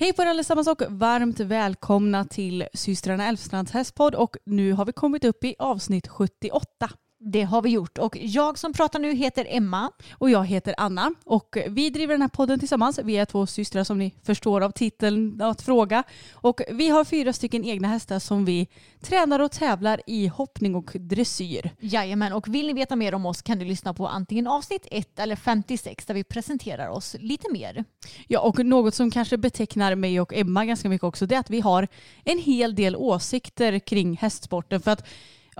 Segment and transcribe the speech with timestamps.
[0.00, 4.92] Hej på er allesammans och varmt välkomna till systrarna Elfstrands hästpodd och nu har vi
[4.92, 6.90] kommit upp i avsnitt 78.
[7.22, 9.90] Det har vi gjort och jag som pratar nu heter Emma.
[10.12, 12.98] Och jag heter Anna och vi driver den här podden tillsammans.
[13.04, 16.02] Vi är två systrar som ni förstår av titeln att fråga.
[16.32, 18.68] Och vi har fyra stycken egna hästar som vi
[19.00, 21.70] tränar och tävlar i hoppning och dressyr.
[21.80, 25.18] Jajamän, och vill ni veta mer om oss kan ni lyssna på antingen avsnitt 1
[25.18, 27.84] eller 56 där vi presenterar oss lite mer.
[28.26, 31.50] Ja, och något som kanske betecknar mig och Emma ganska mycket också det är att
[31.50, 31.88] vi har
[32.24, 34.80] en hel del åsikter kring hästsporten.
[34.80, 35.06] För att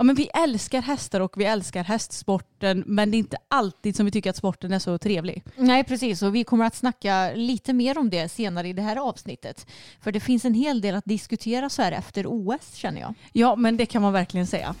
[0.01, 4.05] ja, men vi älskar hästar och vi älskar hästsporten men det är inte alltid som
[4.05, 5.43] vi tycker att sporten är så trevlig.
[5.55, 8.95] Nej precis och vi kommer att snacka lite mer om det senare i det här
[8.95, 9.67] avsnittet.
[9.99, 13.13] För det finns en hel del att diskutera så här efter OS känner jag.
[13.33, 14.75] Ja men det kan man verkligen säga.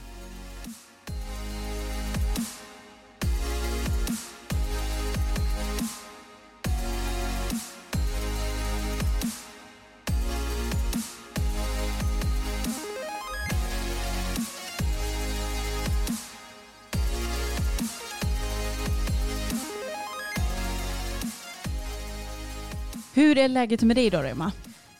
[23.21, 24.51] Hur är läget med dig då Emma?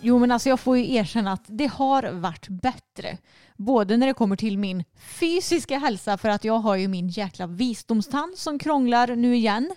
[0.01, 3.17] Jo men alltså jag får ju erkänna att det har varit bättre.
[3.57, 4.83] Både när det kommer till min
[5.19, 9.71] fysiska hälsa för att jag har ju min jäkla visdomstand som krånglar nu igen.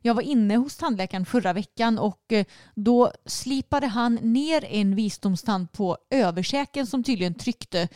[0.00, 2.44] Jag var inne hos tandläkaren förra veckan och eh,
[2.74, 7.88] då slipade han ner en visdomstand på översäken som tydligen tryckte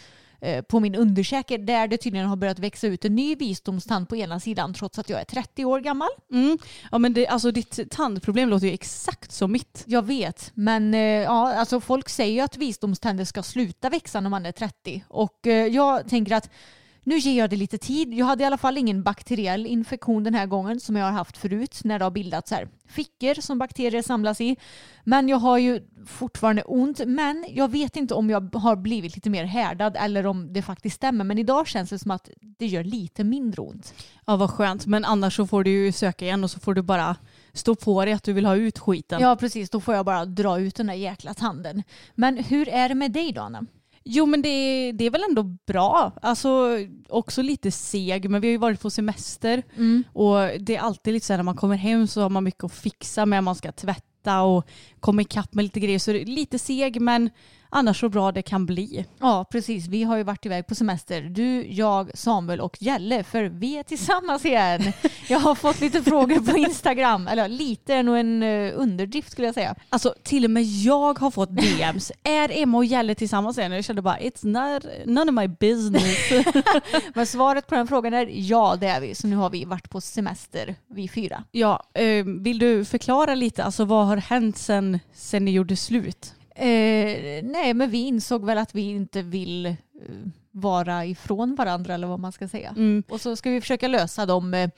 [0.69, 4.41] på min underkäke där det tydligen har börjat växa ut en ny visdomstand på ena
[4.41, 6.09] sidan trots att jag är 30 år gammal.
[6.33, 6.59] Mm.
[6.93, 9.85] Ja men det, alltså ditt tandproblem låter ju exakt som mitt.
[9.87, 14.31] Jag vet, men eh, ja, alltså folk säger ju att visdomständer ska sluta växa när
[14.31, 16.51] man är 30 och eh, jag tänker att
[17.05, 18.15] nu ger jag det lite tid.
[18.15, 21.37] Jag hade i alla fall ingen bakteriell infektion den här gången som jag har haft
[21.37, 24.57] förut när det har bildats här fickor som bakterier samlas i.
[25.05, 27.01] Men jag har ju fortfarande ont.
[27.07, 30.97] Men jag vet inte om jag har blivit lite mer härdad eller om det faktiskt
[30.97, 31.25] stämmer.
[31.25, 33.95] Men idag känns det som att det gör lite mindre ont.
[34.27, 34.87] Ja vad skönt.
[34.87, 37.17] Men annars så får du ju söka igen och så får du bara
[37.53, 39.21] stå på dig att du vill ha ut skiten.
[39.21, 41.83] Ja precis, då får jag bara dra ut den där jäkla tanden.
[42.15, 43.67] Men hur är det med dig då Anna?
[44.05, 46.13] Jo men det, det är väl ändå bra.
[46.23, 46.79] Alltså
[47.09, 50.05] också lite seg men vi har ju varit på semester Mm.
[50.13, 52.65] och det är alltid lite så här när man kommer hem så har man mycket
[52.65, 53.45] att fixa med.
[53.45, 54.67] Man ska tvätta och
[55.01, 57.31] komma ikapp med lite grejer så det är lite seg men
[57.71, 59.07] annars så bra det kan bli.
[59.21, 59.87] Ja, precis.
[59.87, 61.23] Vi har ju varit iväg på semester.
[61.23, 63.25] Du, jag, Samuel och Jelle.
[63.25, 64.83] För vi är tillsammans igen.
[65.29, 67.29] Jag har fått lite frågor på Instagram.
[67.29, 69.75] Eller lite är nog en eh, underdrift skulle jag säga.
[69.89, 72.13] Alltså till och med jag har fått DMs.
[72.23, 73.73] är Emma och Jelle tillsammans igen?
[73.73, 76.45] Jag kände bara it's not, none of my business.
[77.15, 79.15] Men svaret på den frågan är ja, det är vi.
[79.15, 81.45] Så nu har vi varit på semester, vi fyra.
[81.51, 86.35] ja, eh, vill du förklara lite, alltså vad har hänt sen, sen ni gjorde slut?
[86.55, 89.75] Eh, nej, men vi insåg väl att vi inte vill eh,
[90.51, 92.71] vara ifrån varandra eller vad man ska säga.
[92.77, 93.03] Mm.
[93.09, 94.71] Och så ska vi försöka lösa de eh,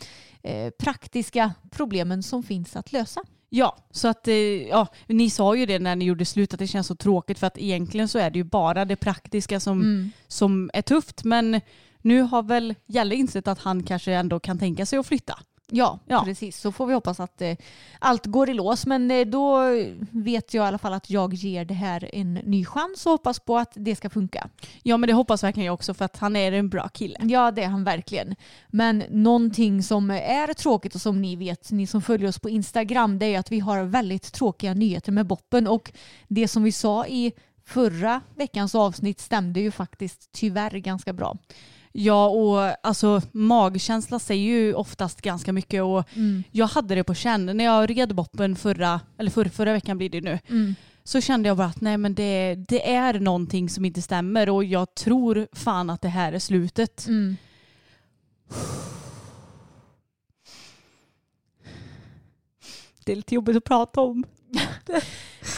[0.43, 3.21] eh, praktiska problemen som finns att lösa.
[3.49, 4.35] Ja, så att eh,
[4.69, 7.47] ja, ni sa ju det när ni gjorde slut att det känns så tråkigt för
[7.47, 10.11] att egentligen så är det ju bara det praktiska som, Mm.
[10.29, 11.25] som är tufft.
[11.25, 11.61] Men
[12.03, 15.39] nu har väl Jalle insett att han kanske ändå kan tänka sig att flytta.
[15.73, 16.23] Ja, Ja.
[16.25, 16.61] precis.
[16.61, 17.57] Så får vi hoppas att eh,
[17.99, 18.87] allt går i lås.
[18.87, 19.61] Men eh, då
[20.11, 23.41] vet jag i alla fall att jag ger det här en ny chans och hoppas
[23.41, 24.49] på att det ska funka.
[24.83, 27.19] Ja men det hoppas verkligen jag också för att han är en bra kille.
[27.23, 28.35] Ja, det är han verkligen.
[28.69, 33.19] Men någonting som är tråkigt och som ni vet, ni som följer oss på Instagram,
[33.19, 35.67] det är att vi har väldigt tråkiga nyheter med Boppen.
[35.67, 35.93] Och
[36.29, 37.33] det som vi sa i
[37.65, 41.37] förra veckans avsnitt stämde ju faktiskt tyvärr ganska bra.
[41.99, 46.43] Ja, och alltså magkänsla säger ju oftast ganska mycket och mm.
[46.51, 47.47] jag hade det på känn.
[47.47, 50.75] När jag red boppen förra, eller förra, förra veckan blir det nu, mm.
[51.05, 54.65] så kände jag bara att nej men det, det är någonting som inte stämmer och
[54.65, 57.07] jag tror fan att det här är slutet.
[57.07, 57.37] Mm.
[63.05, 64.25] Det är lite jobbigt att prata om.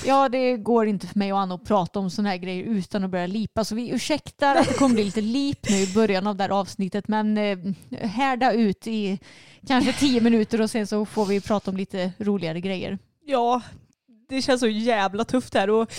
[0.06, 3.04] Ja, det går inte för mig och Anna att prata om sådana här grejer utan
[3.04, 3.64] att börja lipa.
[3.64, 6.50] Så vi ursäktar att det kommer bli lite lip nu i början av det här
[6.50, 7.08] avsnittet.
[7.08, 7.58] Men eh,
[8.06, 9.18] härda ut i
[9.66, 12.98] kanske tio minuter och sen så får vi prata om lite roligare grejer.
[13.24, 13.62] Ja,
[14.28, 15.70] det känns så jävla tufft här.
[15.70, 15.92] Och,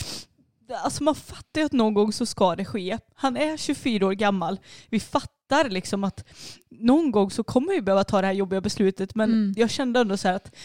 [0.84, 2.98] alltså man fattar ju att någon gång så ska det ske.
[3.16, 4.60] Han är 24 år gammal.
[4.90, 6.28] Vi fattar liksom att
[6.70, 9.16] någon gång så kommer vi behöva ta det här jobbiga beslutet.
[9.16, 9.54] Men Mm.
[9.58, 10.56] jag kände ändå så här att,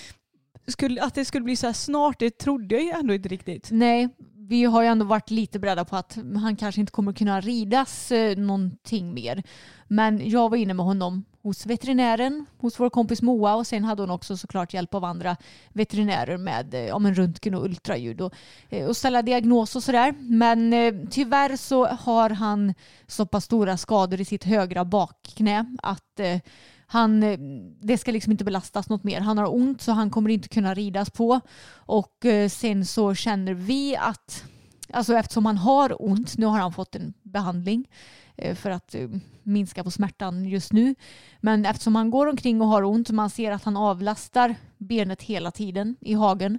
[0.66, 3.69] skulle, att det skulle bli så här snart, det trodde jag ju ändå inte riktigt.
[3.70, 4.08] Nej,
[4.49, 8.12] vi har ju ändå varit lite beredda på att han kanske inte kommer kunna ridas
[8.12, 9.43] eh, någonting mer.
[9.88, 14.02] Men jag var inne med honom hos veterinären, hos vår kompis Moa och sen hade
[14.02, 15.37] hon också såklart hjälp av andra
[15.72, 18.34] veterinärer med eh, ja, men röntgen och ultraljud och,
[18.70, 20.14] eh, och ställa diagnos och sådär.
[20.19, 20.72] Men
[21.10, 22.75] tyvärr så har han
[23.06, 26.40] så pass stora skador i sitt högra bakknä att eh,
[26.86, 27.38] han, eh,
[27.81, 29.20] det ska liksom inte belastas något mer.
[29.20, 31.40] Han har ont så han kommer inte kunna ridas på.
[31.75, 34.44] Och eh, sen så känner vi att,
[34.92, 37.88] alltså eftersom han har ont, nu har han fått en behandling
[38.36, 38.94] eh, för att
[39.42, 40.94] minska på smärtan just nu.
[41.40, 45.22] Men eftersom han går omkring och har ont och man ser att han avlastar benet
[45.22, 46.58] hela tiden i hagen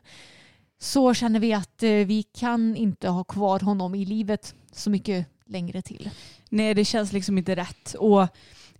[0.79, 5.81] så känner vi att vi kan inte ha kvar honom i livet så mycket längre
[5.81, 6.09] till.
[6.49, 7.93] Nej, det känns liksom inte rätt.
[7.93, 8.27] Och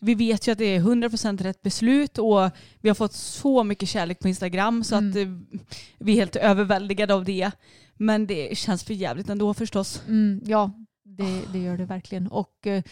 [0.05, 2.49] vi vet ju att det är 100% rätt beslut och
[2.81, 5.09] vi har fått så mycket kärlek på Instagram så Mm.
[5.09, 5.59] att eh,
[5.99, 7.51] vi är helt överväldigade av det.
[7.97, 10.01] Men det känns för jävligt ändå förstås.
[10.07, 10.71] Mm, ja,
[11.03, 12.27] det, det gör det verkligen.
[12.27, 12.83] Och eh,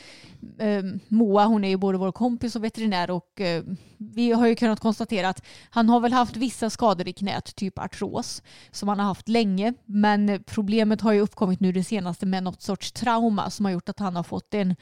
[0.59, 3.63] eh, Moa hon är ju både vår kompis och veterinär och eh,
[3.97, 7.79] vi har ju kunnat konstatera att han har väl haft vissa skador i knät, typ
[7.79, 9.73] artros, som han har haft länge.
[9.85, 13.89] Men problemet har ju uppkommit nu det senaste med något sorts trauma som har gjort
[13.89, 14.75] att han har fått en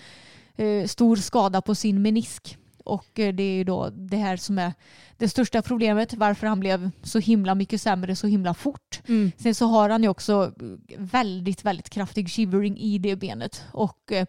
[0.56, 2.58] eh, stor skada på sin menisk.
[2.86, 4.74] Och eh, det är ju då det här som är
[5.18, 9.02] det största problemet, varför han blev så himla mycket sämre så himla fort.
[9.38, 10.54] Sen så har han ju också
[10.98, 13.64] väldigt, väldigt kraftig shivering i det benet.
[13.72, 14.26] Och eh,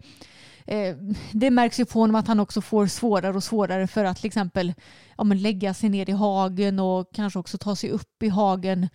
[0.66, 0.96] eh,
[1.32, 4.26] det märks ju på honom att han också får svårare och svårare för att till
[4.26, 4.74] exempel
[5.18, 8.88] ja, lägga sig ner i hagen och kanske också ta sig upp i hagen.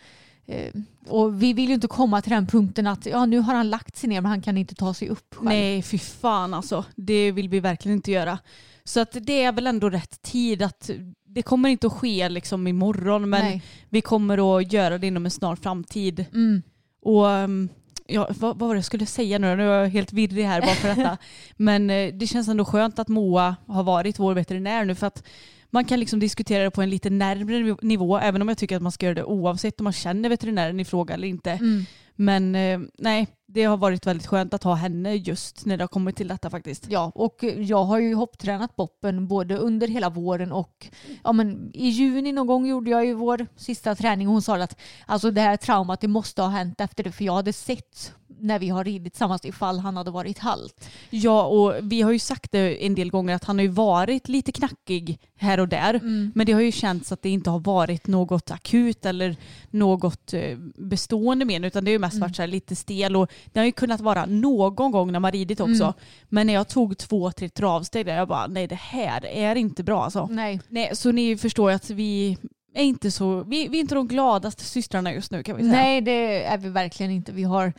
[0.47, 0.73] Eh,
[1.07, 3.97] och vi vill ju inte komma till den punkten att ja, nu har han lagt
[3.97, 5.49] sig ner men han kan inte ta sig upp själv.
[5.49, 6.85] Nej, fy fan alltså.
[6.95, 8.39] Det vill vi verkligen inte göra.
[8.83, 10.89] Så att det är väl ändå rätt tid att
[11.25, 13.63] det kommer inte att ske liksom imorgon men Nej.
[13.89, 16.25] vi kommer att göra det inom en snar framtid.
[16.33, 16.61] Mm.
[17.01, 17.69] Och um,
[18.07, 19.55] ja, vad, vad var det jag skulle säga nu?
[19.55, 21.17] Nu är jag helt virrig här bara för detta.
[21.57, 25.23] Men eh, det känns ändå skönt att Moa har varit vår veterinär nu för att
[25.69, 28.81] man kan liksom diskutera det på en lite närmare nivå även om jag tycker att
[28.81, 31.51] man ska göra det oavsett om man känner veterinären i fråga eller inte.
[31.51, 31.85] Mm.
[32.15, 35.87] Men eh, nej, det har varit väldigt skönt att ha henne just när det har
[35.87, 36.85] kommit till detta faktiskt.
[36.89, 40.87] Ja, och jag har ju hopptränat Boppen både under hela våren och
[41.23, 44.57] ja, men i juni någon gång gjorde jag ju vår sista träning och hon sa
[44.57, 48.13] att alltså det här traumat det måste ha hänt efter det för jag hade sett
[48.39, 50.89] när vi har ridit tillsammans ifall han hade varit halt.
[51.09, 54.27] Ja, och vi har ju sagt det en del gånger att han har ju varit
[54.29, 55.99] lite knackig här och där.
[56.35, 59.35] Men det har ju känts att det inte har varit något akut eller
[59.69, 63.31] något eh, bestående men utan det har ju mest varit så här lite stel och
[63.45, 65.93] det har ju kunnat vara någon gång när man ridit också.
[66.29, 69.83] Men när jag tog två, tre travsteg där jag bara nej det här är inte
[69.83, 70.27] bra alltså.
[70.31, 70.61] Nej.
[70.69, 72.37] Nej, så ni förstår ju att vi
[72.73, 75.73] är inte så, vi, vi är inte de gladaste systrarna just nu kan vi säga.
[75.73, 77.31] Nej, det är vi verkligen inte.
[77.31, 77.73] Vi har,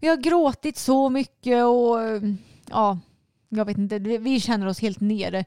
[0.00, 1.98] vi har gråtit så mycket och
[2.70, 2.98] ja,
[3.48, 5.44] jag vet inte, vi vi känner oss helt nere.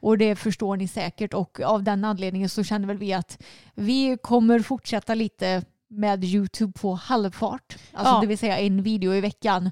[0.00, 3.42] Och det förstår ni säkert och av den anledningen så känner väl vi att
[3.74, 7.76] vi kommer fortsätta lite med Youtube på halvfart.
[7.92, 8.20] Alltså Ja.
[8.20, 9.70] det vill säga en video i veckan.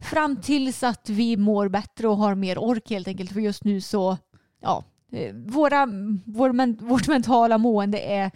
[0.00, 3.32] Fram tills att vi mår bättre och har mer ork helt enkelt.
[3.32, 4.18] För just nu så,
[4.62, 5.86] ja, eh, våra,
[6.24, 8.30] vår, men, vårt mentala mående är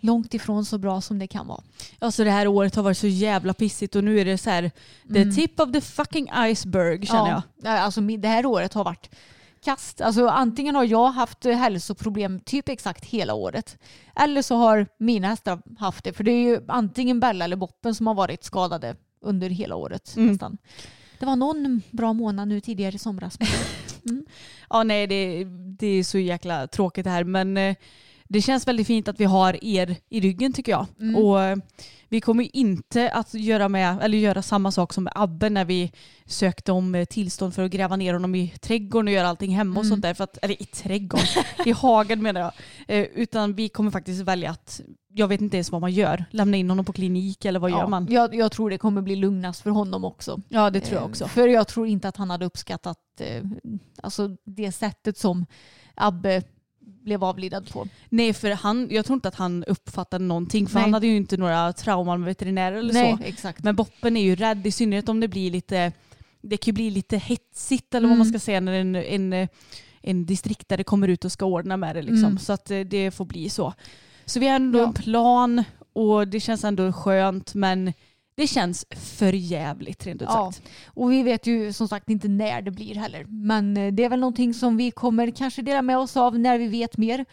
[0.00, 1.62] långt ifrån så bra som det kan vara.
[1.98, 4.70] Alltså det här året har varit så jävla pissigt och nu är det så här
[5.14, 7.42] the tip of the fucking iceberg känner jag.
[7.62, 9.10] Ja, alltså mi- det här året har varit
[9.64, 10.00] kast.
[10.00, 13.78] Alltså antingen har jag haft eh, hälsoproblem typ exakt hela året.
[14.16, 16.12] Eller så har mina hästar haft det.
[16.12, 20.16] För det är ju antingen Bella eller Boppen som har varit skadade under hela året
[20.16, 20.28] Mm.
[20.28, 20.58] nästan.
[21.18, 23.38] Det var någon bra månad nu tidigare i somras.
[24.02, 24.26] men-
[24.70, 25.44] Ja nej det,
[25.78, 27.76] det är så jäkla tråkigt det här men eh,
[28.28, 30.86] det känns väldigt fint att vi har er i ryggen tycker jag.
[31.00, 31.16] Mm.
[31.16, 31.56] Och eh,
[32.08, 35.92] vi kommer inte att göra, med, eller göra samma sak som med Abbe när vi
[36.26, 39.80] sökte om eh, tillstånd för att gräva ner honom i trädgården och göra allting hemma
[39.80, 39.90] och Mm.
[39.90, 40.14] sånt där.
[40.14, 41.26] För att, eller i trädgården,
[41.66, 42.52] i hagen menar jag.
[42.88, 44.80] Eh, utan vi kommer faktiskt välja att,
[45.16, 47.78] jag vet inte ens vad man gör, lämna in honom på klinik eller vad gör
[47.78, 48.06] Ja, man?
[48.10, 50.40] jag, jag tror det kommer bli lugnast för honom också.
[50.48, 51.28] Ja det tror jag Eh, också.
[51.28, 53.42] För jag tror inte att han hade uppskattat eh,
[54.02, 55.46] alltså det sättet som
[55.94, 56.42] Abbe
[57.04, 57.88] blev avlidad på.
[58.08, 60.82] Nej för han, jag tror inte att han uppfattade någonting för Nej.
[60.82, 63.24] han hade ju inte några trauman med veterinärer eller Nej, så.
[63.24, 63.64] exakt.
[63.64, 65.92] Men Boppen är ju rädd i synnerhet om det blir lite,
[66.42, 68.32] det kan ju bli lite hetsigt eller vad man Mm.
[68.38, 69.48] ska säga när en, en,
[70.02, 72.24] en distriktare kommer ut och ska ordna med det liksom.
[72.24, 72.38] Mm.
[72.38, 73.74] Så att eh, det får bli så.
[74.24, 74.86] Så vi har ändå Ja.
[74.86, 77.92] en plan och det känns ändå skönt men
[78.36, 80.52] det känns för jävligt rent ut Ja.
[80.52, 80.68] sagt.
[80.86, 83.24] Och vi vet ju som sagt inte när det blir heller.
[83.24, 86.58] Men eh, det är väl någonting som vi kommer kanske dela med oss av när
[86.58, 87.24] vi vet mer.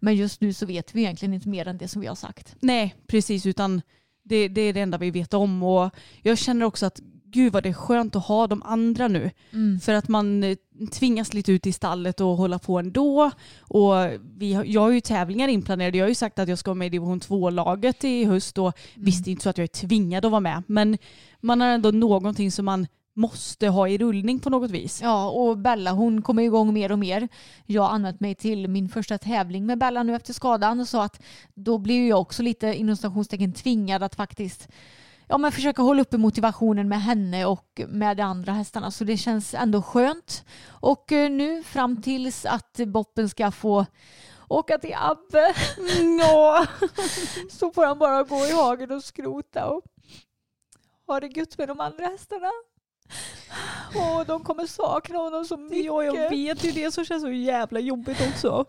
[0.00, 2.56] Men just nu så vet vi egentligen inte mer än det som vi har sagt.
[2.60, 3.46] Nej, precis.
[3.46, 3.82] Utan
[4.24, 5.62] det, det är det enda vi vet om.
[5.62, 5.90] Och
[6.22, 7.00] jag känner också att
[7.32, 9.30] gud vad det är skönt att ha de andra nu.
[9.80, 10.56] För att man eh,
[10.92, 13.30] tvingas lite ut i stallet och hålla på ändå.
[13.60, 13.94] Och
[14.36, 15.98] vi jag har ju tävlingar inplanerade.
[15.98, 18.58] Jag har ju sagt att jag ska vara med i division 2-laget i höst.
[18.58, 20.62] Och visst, det är inte så att jag är tvingad att vara med.
[20.66, 20.98] Men
[21.40, 25.00] man har ändå någonting som man måste ha i rullning på något vis.
[25.02, 27.28] Ja, och Bella hon kommer igång mer och mer.
[27.66, 31.22] Jag har använt mig till min första tävling med Bella nu efter skadan så att
[31.54, 32.96] då blir ju jag också lite inom
[33.54, 34.68] tvingad att faktiskt
[35.30, 39.16] ja, men försöka hålla uppe motivationen med henne och med de andra hästarna så det
[39.16, 40.44] känns ändå skönt.
[40.68, 43.86] Och eh, nu fram tills att Boppen ska få
[44.48, 45.54] åka till Abbe
[46.20, 46.66] Ja.
[47.50, 49.82] så får han bara gå i hagen och skrota och
[51.06, 52.50] ha det gött med de andra hästarna.
[53.94, 55.84] Och de kommer sakna honom så mycket.
[55.84, 58.66] Ja, jag vet ju det som känns så jävla jobbigt också.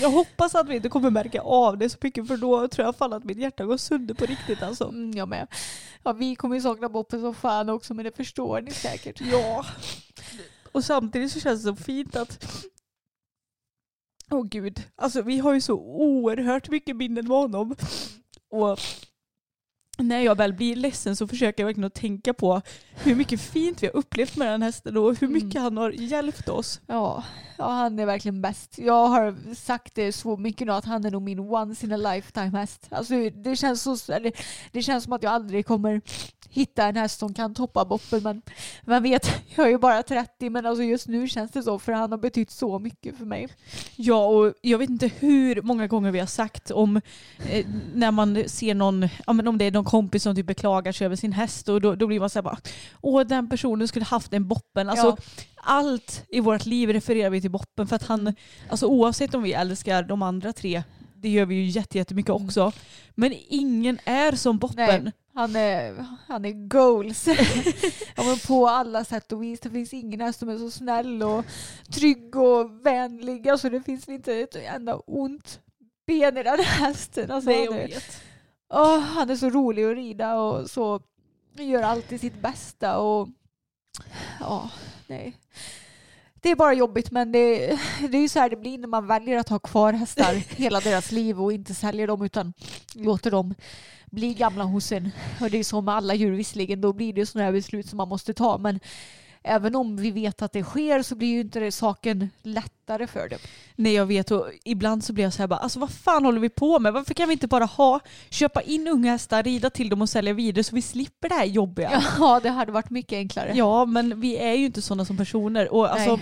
[0.00, 2.96] Jag hoppas att vi inte kommer märka av det så mycket för då tror jag
[2.96, 4.88] fan att mitt hjärta går sönder på riktigt alltså.
[4.88, 5.46] Mm, jag med.
[6.02, 9.20] Ja, vi kommer ju sakna Boppen som fan också men det förstår ni säkert.
[9.20, 9.66] Ja.
[10.72, 12.44] Och samtidigt så känns det så fint att
[14.30, 17.76] Åh gud, alltså vi har ju så oerhört mycket minnen med honom.
[18.50, 18.80] Och
[19.98, 22.62] när jag väl blir ledsen så försöker jag verkligen att tänka på
[22.94, 25.62] hur mycket fint vi har upplevt med den hästen och hur mycket Mm.
[25.62, 26.80] han har hjälpt oss.
[26.86, 27.24] Ja,
[27.58, 28.78] ja, han är verkligen bäst.
[28.78, 31.96] Jag har sagt det så mycket nu att han är nog min once in a
[31.96, 32.86] lifetime häst.
[32.90, 34.32] Alltså, det, känns så, eller,
[34.72, 36.00] det känns som att jag aldrig kommer
[36.50, 38.22] hitta en häst som kan toppa Boppen.
[38.22, 38.42] Men
[38.84, 41.92] vem vet, jag är ju bara 30 men alltså just nu känns det så för
[41.92, 43.48] han har betytt så mycket för mig.
[43.96, 46.96] Ja, och jag vet inte hur många gånger vi har sagt om
[47.50, 50.92] eh, när man ser någon, ja, men om det är någon kompis som typ beklagar
[50.92, 52.58] sig över sin häst och då, då blir man så här bara,
[53.00, 54.88] åh den personen skulle haft en boppen.
[54.88, 55.16] Alltså, Ja.
[55.68, 58.34] Allt i vårt liv refererar vi till boppen för att han,
[58.68, 60.82] alltså oavsett om vi älskar de andra tre,
[61.20, 62.44] det gör vi ju jätte- jättemycket Mm.
[62.46, 62.72] också,
[63.14, 65.04] men ingen är som boppen.
[65.04, 65.12] Nej.
[65.34, 67.26] Han är, han är goals.
[68.16, 69.60] ja, men på alla sätt och vis.
[69.60, 71.44] Det finns ingen häst som är så snäll och
[71.90, 73.48] trygg och vänlig.
[73.48, 75.60] Alltså det finns inte ett enda ont
[76.06, 77.30] ben i den här hästen.
[77.30, 78.02] Alltså, Nej, han, är.
[78.74, 81.00] Åh, han är så rolig att rida och så
[81.58, 82.98] gör alltid sitt bästa.
[82.98, 83.28] Och,
[84.40, 84.70] ja,
[85.06, 85.36] nej.
[86.46, 87.66] Det är bara jobbigt men det,
[88.10, 90.80] det är ju så här det blir när man väljer att ha kvar hästar hela
[90.80, 92.52] deras liv och inte säljer dem utan
[92.92, 93.54] låter dem
[94.06, 95.10] bli gamla hos en.
[95.40, 97.96] Och det är så med alla djur visserligen, då blir det sådana här beslut som
[97.96, 98.58] man måste ta.
[98.58, 98.80] Men
[99.46, 103.28] även om vi vet att det sker så blir ju inte det saken lättare för
[103.28, 103.38] dem.
[103.76, 106.40] Nej jag vet och ibland så blir jag så här bara, alltså vad fan håller
[106.40, 106.92] vi på med?
[106.92, 108.00] Varför kan vi inte bara ha,
[108.30, 111.44] köpa in unga hästar, rida till dem och sälja vidare så vi slipper det här
[111.44, 112.02] jobbiga?
[112.18, 113.52] Ja, det hade varit mycket enklare.
[113.54, 115.72] Ja, men vi är ju inte sådana som personer.
[115.72, 116.20] Och alltså,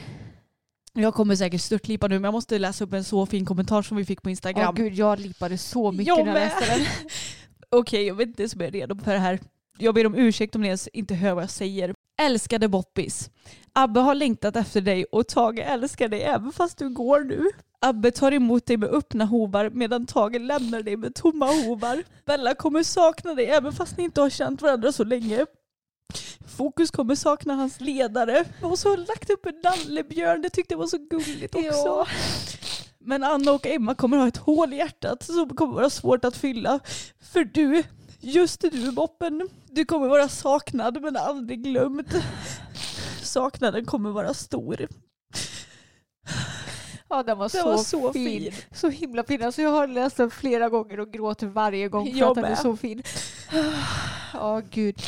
[0.92, 3.96] jag kommer säkert störtlipa nu, men jag måste läsa upp en så fin kommentar som
[3.96, 4.74] vi fick på Instagram.
[4.74, 6.86] gud, jag lipade så mycket Jag när jag läste den.
[7.70, 9.38] Okej, jag vet inte ens om jag är redo för det här.
[9.78, 11.94] Jag ber om ursäkt om ni ens inte hör vad jag säger.
[12.22, 13.30] Älskade Boppis.
[13.72, 17.50] Abbe har längtat efter dig och Tage älskar dig även fast du går nu.
[17.80, 22.02] Abbe tar emot dig med öppna hovar medan Tage lämnar dig med tomma hovar.
[22.24, 25.46] Bella kommer sakna dig även fast ni inte har känt varandra så länge.
[26.56, 28.44] Fokus kommer sakna hans ledare.
[28.62, 31.68] Och så har han lagt upp en nallebjörn, det tyckte jag var så gulligt också.
[31.68, 32.06] Ja.
[32.98, 36.36] Men Anna och Emma kommer ha ett hål i hjärtat som kommer vara svårt att
[36.36, 36.80] fylla.
[37.32, 37.82] För du,
[38.24, 42.22] just du Boppen, du kommer vara saknad men aldrig glömd.
[43.22, 44.86] Saknaden kommer vara stor.
[47.08, 48.42] Ja, den var, Den så, var så fin.
[48.42, 48.52] fin.
[48.72, 49.42] Så himla fin.
[49.42, 52.44] Alltså, jag har läst den flera gånger och gråter varje gång för Jag att den
[52.44, 53.02] är så fin.
[54.32, 55.02] Ja, gud.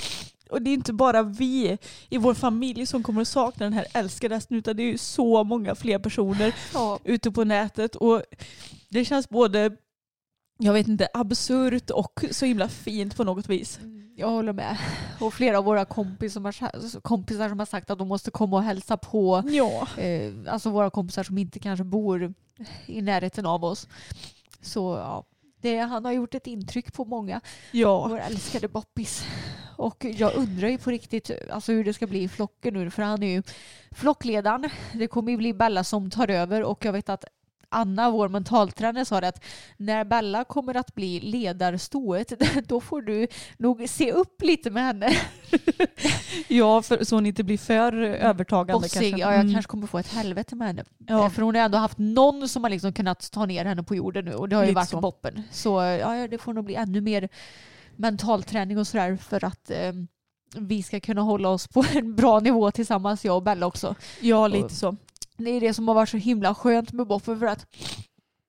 [0.51, 3.87] Och det är inte bara vi i vår familj som kommer att sakna den här
[3.93, 7.97] älskade hästen utan det är ju så många fler personer Ja, ute på nätet.
[7.97, 8.23] Och
[8.89, 9.77] det känns både,
[10.59, 13.81] jag vet inte, absurt och så himla fint på något vis.
[14.17, 14.77] jag håller med.
[15.21, 18.57] Och flera av våra kompisar som har, kompisar som har sagt att de måste komma
[18.57, 19.43] och hälsa på.
[19.47, 19.89] Ja.
[20.03, 22.35] Eh, alltså våra kompisar som inte kanske bor
[22.87, 23.89] i närheten av oss.
[24.61, 25.25] Så ja,
[25.61, 27.41] det, han har gjort ett intryck på många.
[27.73, 28.09] Ja.
[28.09, 29.27] Vår älskade Boppis.
[29.77, 33.03] Och jag undrar ju på riktigt alltså hur det ska bli i flocken nu för
[33.03, 33.43] han är ju
[33.91, 34.71] flockledaren.
[34.93, 37.25] Det kommer ju bli Bella som tar över och jag vet att
[37.77, 39.45] Anna, vår mentaltränare, sa det att
[39.77, 42.33] när Bella kommer att bli ledarstoet,
[42.69, 43.27] då får du
[43.59, 45.11] nog se upp lite med henne.
[46.49, 48.93] Ja, för, så hon inte blir för övertagande Bossig.
[49.03, 49.21] kanske.
[49.21, 49.53] Ja, jag Mm.
[49.53, 50.85] kanske kommer få ett helvete med henne.
[51.07, 51.25] Ja.
[51.25, 53.95] Eh, För hon har ändå haft någon som har liksom kunnat ta ner henne på
[53.95, 55.01] jorden nu och det har ju Lite varit så.
[55.01, 55.43] boppen.
[55.51, 57.29] Så ja, ja, det får nog bli ännu mer
[57.97, 59.93] mentalträning och sådär för att eh,
[60.57, 63.95] vi ska kunna hålla oss på en bra nivå tillsammans, jag och Bella också.
[64.21, 64.97] Ja, lite så.
[65.37, 67.67] Det är det som har varit så himla skönt med boppen för att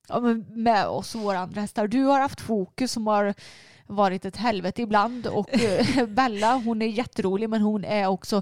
[0.08, 0.20] ja,
[0.56, 1.88] med oss och våra andra hästar.
[1.88, 3.34] Du har haft fokus som har
[3.88, 8.42] varit ett helvete ibland och eh, Bella hon är jätterolig men hon är också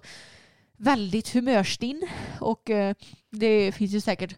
[0.78, 2.08] väldigt humörstinn
[2.40, 2.96] och eh,
[3.32, 4.36] det finns ju säkert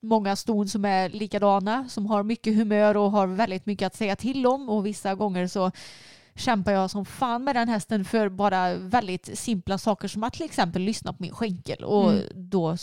[0.00, 4.16] många ston som är likadana som har mycket humör och har väldigt mycket att säga
[4.16, 5.70] till om och vissa gånger så
[6.40, 10.44] kämpar jag som fan med den hästen för bara väldigt simpla saker som att till
[10.44, 12.24] exempel lyssna på min skänkel och Mm.
[12.34, 12.76] då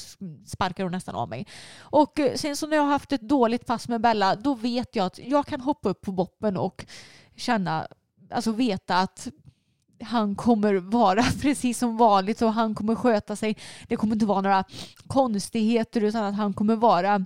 [0.46, 1.48] sparkar hon nästan av mig.
[1.80, 4.96] Och eh, sen så när jag har haft ett dåligt pass med Bella då vet
[4.96, 6.86] jag att jag kan hoppa upp på boppen och
[7.36, 7.88] känna,
[8.32, 9.28] alltså veta att
[10.02, 13.58] han kommer vara precis som vanligt och han kommer sköta sig.
[13.88, 14.64] Det kommer inte vara några
[15.08, 17.26] konstigheter utan att han kommer vara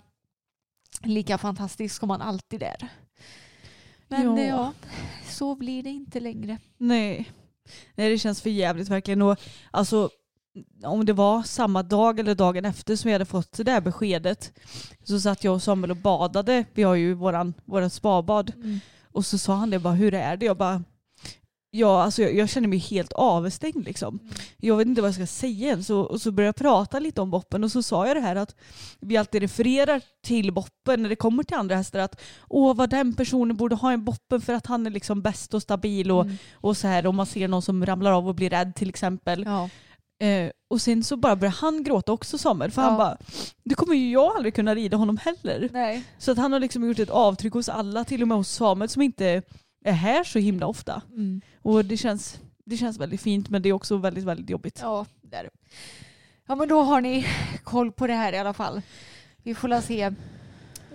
[1.04, 2.90] lika fantastisk som han alltid är.
[4.12, 4.44] Men Ja.
[4.44, 4.74] ja.
[5.30, 6.58] så blir det inte längre.
[6.78, 7.32] Nej.
[7.96, 9.22] Nej, det känns för jävligt verkligen.
[9.22, 9.40] Och,
[9.72, 10.10] alltså,
[10.84, 14.54] om det var samma dag eller dagen efter som vi hade fått det där beskedet
[15.04, 16.66] så satt jag och Samuel och badade.
[16.74, 18.54] Vi har ju våran, våran spabad.
[19.12, 20.46] Och så sa han det bara, hur är det?
[20.46, 20.84] Jag bara,
[21.72, 24.20] ja alltså jag, jag känner mig helt avstängd liksom.
[24.58, 25.90] Jag vet inte vad jag ska säga ens.
[25.90, 28.36] Och, och så började jag prata lite om Boppen och så sa jag det här
[28.36, 28.56] att
[29.00, 33.14] vi alltid refererar till Boppen när det kommer till andra hästar att åh vad den
[33.14, 36.38] personen borde ha en Boppen för att han är liksom bäst och stabil och, Mm.
[36.54, 39.44] och så här om man ser någon som ramlar av och blir rädd till exempel.
[39.48, 39.70] Ja.
[40.28, 42.98] Eh, och sen så bara började han gråta också Samuel för han Ja.
[42.98, 43.18] bara
[43.64, 45.70] det kommer ju jag aldrig kunna rida honom heller.
[45.74, 46.04] Nej.
[46.18, 48.90] Så att han har liksom gjort ett avtryck hos alla, till och med hos Samuel
[48.90, 49.42] som inte
[49.84, 51.02] är här så himla ofta.
[51.10, 51.42] Mm.
[51.62, 54.80] Och det känns, det känns väldigt fint men det är också väldigt, väldigt jobbigt.
[54.82, 55.50] Ja, det är det.
[56.48, 57.26] Ja, men då har ni
[57.64, 58.82] koll på det här i alla fall.
[59.44, 60.02] Vi får la se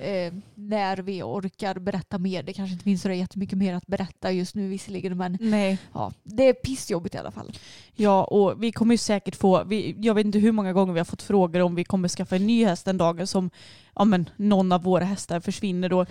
[0.00, 2.42] eh, när vi orkar berätta mer.
[2.42, 5.78] Det kanske inte finns så jättemycket mer att berätta just nu visserligen, men Nej.
[5.92, 7.52] ja, det är pissjobbigt i alla fall.
[7.94, 11.00] Ja och vi kommer ju säkert få, vi, jag vet inte hur många gånger vi
[11.00, 13.50] har fått frågor om vi kommer skaffa en ny häst den dagen som
[13.94, 15.88] ja, men, någon av våra hästar försvinner.
[15.88, 16.06] Då.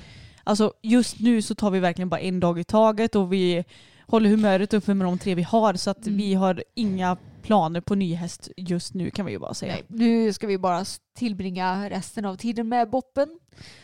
[0.47, 3.65] Alltså just nu så tar vi verkligen bara en dag i taget och vi
[4.07, 6.17] håller humöret uppe med de tre vi har så att Mm.
[6.17, 9.73] vi har inga planer på ny häst just nu kan vi ju bara säga.
[9.73, 10.85] Nej, nu ska vi bara
[11.17, 13.39] tillbringa resten av tiden med Boppen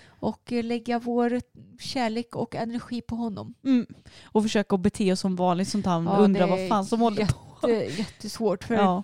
[0.08, 1.41] och eh, lägga vår
[1.80, 3.54] kärlek och energi på honom.
[3.63, 3.86] Mm.
[4.24, 7.26] Och försöka bete oss som vanligt så att han Ja, undrar vad fan som håller
[7.26, 7.69] på.
[7.69, 9.04] Jätte, jättesvårt för Ja.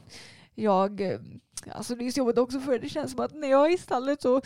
[0.56, 1.20] jag, eh,
[1.72, 3.78] alltså det är så jobbigt också för det känns som att när jag är i
[3.78, 4.42] stallet så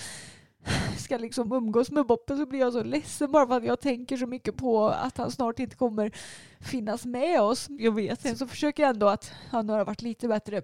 [0.97, 4.17] ska liksom umgås med Boppen så blir jag så ledsen bara för att jag tänker
[4.17, 6.11] så mycket på att han snart inte kommer
[6.59, 7.67] finnas med oss.
[7.69, 8.21] Jag vet.
[8.21, 10.61] Sen så försöker jag ändå att han har varit lite bättre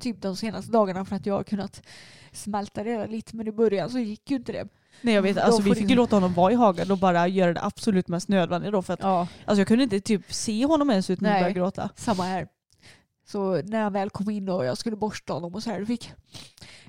[0.00, 1.82] typ de senaste dagarna för att jag har kunnat
[2.32, 4.68] smälta det lite men i början så gick ju inte det.
[5.00, 7.52] Nej jag vet, alltså vi fick ju låta honom vara i hagen och bara göra
[7.52, 10.90] det absolut mest nödvändiga då för att Ja, alltså jag kunde inte typ se honom
[10.90, 11.90] ens utan att börja gråta.
[11.96, 12.48] samma här.
[13.26, 16.12] Så när han väl kom in och jag skulle borsta honom och så här, fick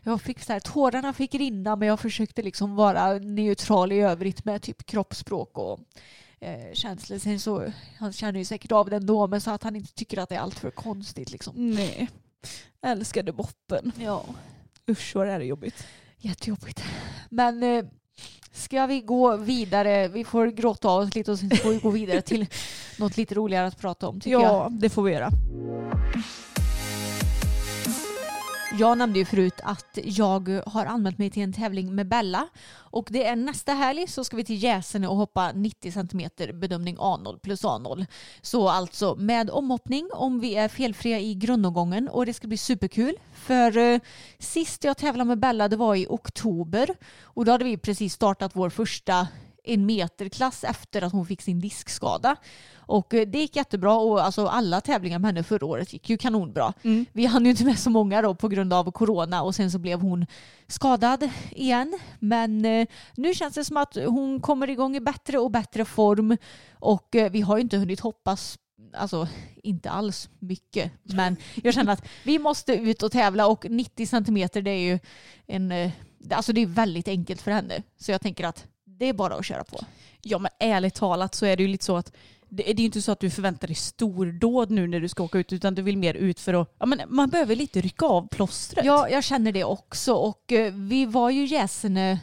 [0.03, 4.45] jag fick så här, tårarna fick rinna men jag försökte liksom vara neutral i övrigt
[4.45, 5.79] med typ kroppsspråk och
[6.39, 7.17] eh, känslor.
[7.19, 10.17] Sen så, han känner ju säkert av det ändå men så att han inte tycker
[10.19, 11.53] att det är allt för konstigt liksom.
[11.55, 12.09] Nej.
[12.81, 13.91] Älskade Boppen.
[13.99, 14.25] Ja,
[14.89, 15.87] Usch vad det här är jobbigt.
[16.17, 16.83] jättejobbigt.
[17.29, 17.85] Men eh,
[18.53, 20.07] ska vi gå vidare?
[20.07, 22.45] Vi får gråta av oss lite och sen får vi gå vidare till
[22.97, 24.41] något lite roligare att prata om tycker jag.
[24.41, 25.29] Ja, det får vi göra.
[28.71, 33.07] Jag nämnde ju förut att jag har anmält mig till en tävling med Bella och
[33.11, 37.39] det är nästa helg så ska vi till Jäsene och hoppa 90 cm bedömning A0
[37.39, 38.05] plus A0.
[38.41, 43.15] Så alltså med omhoppning om vi är felfria i grundomgången och det ska bli superkul.
[43.33, 43.99] För eh,
[44.39, 48.51] sist jag tävlade med Bella det var i oktober och då hade vi precis startat
[48.55, 49.27] vår första
[49.67, 52.35] en meterklass efter att hon fick sin diskskada.
[52.87, 56.17] Och eh, det gick jättebra och alltså alla tävlingar med henne förra året gick ju
[56.17, 56.73] kanonbra.
[56.83, 57.05] Mm.
[57.13, 59.79] Vi hann ju inte med så många då på grund av corona och sen så
[59.79, 60.25] blev hon
[60.67, 61.99] skadad igen.
[62.19, 66.37] Men eh, nu känns det som att hon kommer igång i bättre och bättre form
[66.73, 68.59] och eh, vi har ju inte hunnit hoppas
[68.93, 69.27] Alltså
[69.63, 74.61] inte alls mycket men jag känner att vi måste ut och tävla och 90 centimeter
[74.61, 74.99] det är ju
[75.47, 75.91] en
[76.31, 78.67] Alltså det är väldigt enkelt för henne så jag tänker att
[78.97, 79.79] det är bara att köra på.
[80.21, 82.11] Ja men ärligt talat så är det ju lite så att
[82.49, 85.37] det är ju inte så att du förväntar dig stordåd nu när du ska åka
[85.39, 88.27] ut utan du vill mer ut för att, ja men man behöver lite rycka av
[88.27, 88.85] plåstret.
[88.85, 90.13] Ja, jag känner det också.
[90.13, 92.19] Och eh, vi var ju i Gäsene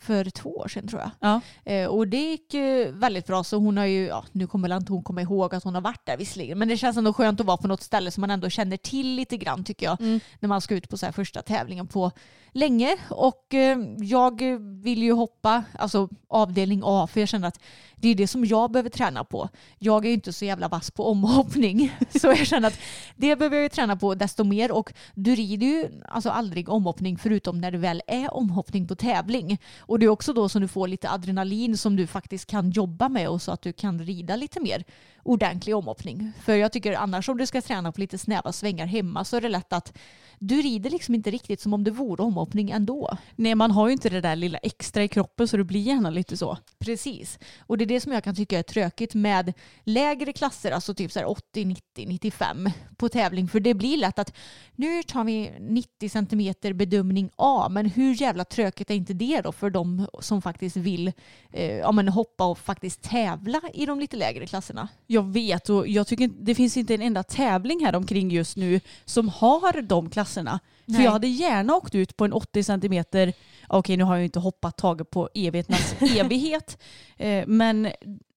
[0.00, 1.10] för två år sedan tror jag.
[1.20, 1.40] Ja.
[1.72, 4.78] Eh, och det gick eh, väldigt bra så hon har ju, ja, nu kommer väl
[4.78, 7.40] inte hon komma ihåg att hon har varit där visserligen men det känns ändå skönt
[7.40, 10.20] att vara på något ställe som man ändå känner till lite grann tycker jag Mm.
[10.40, 12.10] när man ska ut på så här första tävlingen på
[12.54, 14.42] länge och eh, jag
[14.82, 17.60] vill ju hoppa, alltså avdelning A för jag känner att
[17.96, 19.48] det är det som jag behöver träna på.
[19.78, 22.78] Jag är ju inte så jävla vass på omhoppning så jag känner att
[23.16, 27.18] det behöver jag ju träna på desto mer och du rider ju alltså aldrig omhoppning
[27.18, 29.58] förutom när det väl är omhoppning på tävling.
[29.78, 33.08] Och det är också då som du får lite adrenalin som du faktiskt kan jobba
[33.08, 34.84] med och så att du kan rida lite mer
[35.24, 36.32] ordentlig omhoppning.
[36.44, 39.40] För jag tycker annars om du ska träna på lite snäva svängar hemma så är
[39.40, 39.98] det lätt att
[40.38, 43.16] du rider liksom inte riktigt som om det vore omhoppning ändå.
[43.36, 46.10] Nej man har ju inte det där lilla extra i kroppen så det blir gärna
[46.10, 46.58] lite så.
[46.78, 47.38] Precis.
[47.58, 49.52] Och det är det som jag kan tycka är tråkigt med
[49.84, 53.48] lägre klasser, alltså typ så här 80, 90, 95 på tävling.
[53.48, 54.34] För det blir lätt att
[54.76, 59.52] nu tar vi 90 centimeter bedömning A, men hur jävla tråkigt är inte det då
[59.52, 61.12] för de som faktiskt vill
[61.52, 64.88] eh, ja, men hoppa och faktiskt tävla i de lite lägre klasserna?
[65.14, 68.80] Jag vet och jag tycker det finns inte en enda tävling här omkring just nu
[69.04, 70.60] som har de klasserna.
[70.86, 71.04] För Nej.
[71.04, 73.32] jag hade gärna åkt ut på en 80 centimeter,
[73.68, 76.78] okej nu har jag inte hoppat taget på evigheternas evighet,
[77.16, 77.88] eh, men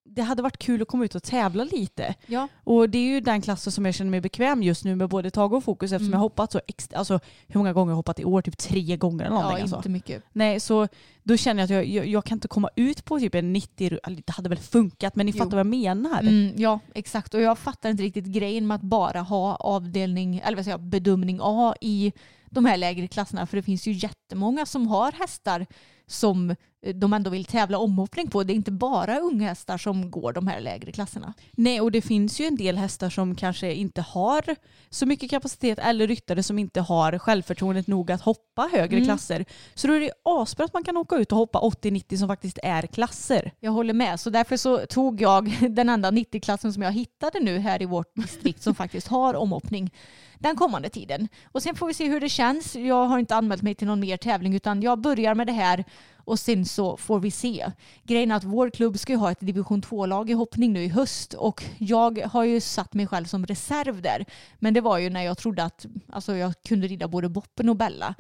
[0.10, 2.16] det hade varit kul att komma ut och tävla lite.
[2.28, 2.48] Ja.
[2.64, 5.32] Och det är ju den klassen som jag känner mig bekväm just nu med både
[5.32, 6.12] tag och fokus eftersom Mm.
[6.14, 8.42] jag har hoppat så extra, alltså hur många gånger har jag hoppat i år?
[8.42, 9.58] Typ tre gånger eller någonting.
[9.58, 9.76] Ja, alltså.
[9.76, 10.24] inte mycket.
[10.34, 10.88] Nej, så
[11.24, 14.00] då känner jag att jag, jag, jag kan inte komma ut på typ en 90,
[14.04, 15.38] eller det hade väl funkat men ni Jo.
[15.38, 16.20] fattar vad jag menar.
[16.20, 17.34] Mm, ja, exakt.
[17.34, 20.84] Och jag fattar inte riktigt grejen med att bara ha avdelning, eller vad säger jag,
[20.86, 22.14] bedömning A i
[22.50, 23.48] de här lägre klasserna.
[23.48, 25.66] För det finns ju jättemånga som har hästar
[26.08, 26.56] som
[26.96, 28.44] de ändå vill tävla omhoppning på.
[28.44, 31.34] Det är inte bara unga hästar som går de här lägre klasserna.
[31.52, 34.56] Nej, och det finns ju en del hästar som kanske inte har
[34.90, 39.06] så mycket kapacitet eller ryttare som inte har självförtroendet nog att hoppa högre Mm.
[39.06, 39.46] klasser.
[39.74, 42.60] Så då är det asbra att man kan åka ut och hoppa 80-90 som faktiskt
[42.64, 43.52] är klasser.
[43.60, 44.20] Jag håller med.
[44.20, 48.16] Så därför så tog jag den enda 90-klassen som jag hittade nu här i vårt
[48.16, 49.92] distrikt som faktiskt har omhoppning
[50.40, 51.28] den kommande tiden.
[51.52, 52.76] Och sen får vi se hur det känns.
[52.76, 55.84] Jag har inte anmält mig till någon mer tävling utan jag börjar med det här
[56.28, 57.72] och sen så får vi se.
[58.04, 60.88] Grejen är att vår klubb ska ju ha ett division 2-lag i hoppning nu i
[60.88, 64.26] höst och jag har ju satt mig själv som reserv där.
[64.60, 67.76] Men det var ju när jag trodde att alltså, jag kunde rida både Boppen och
[67.76, 68.16] Bella.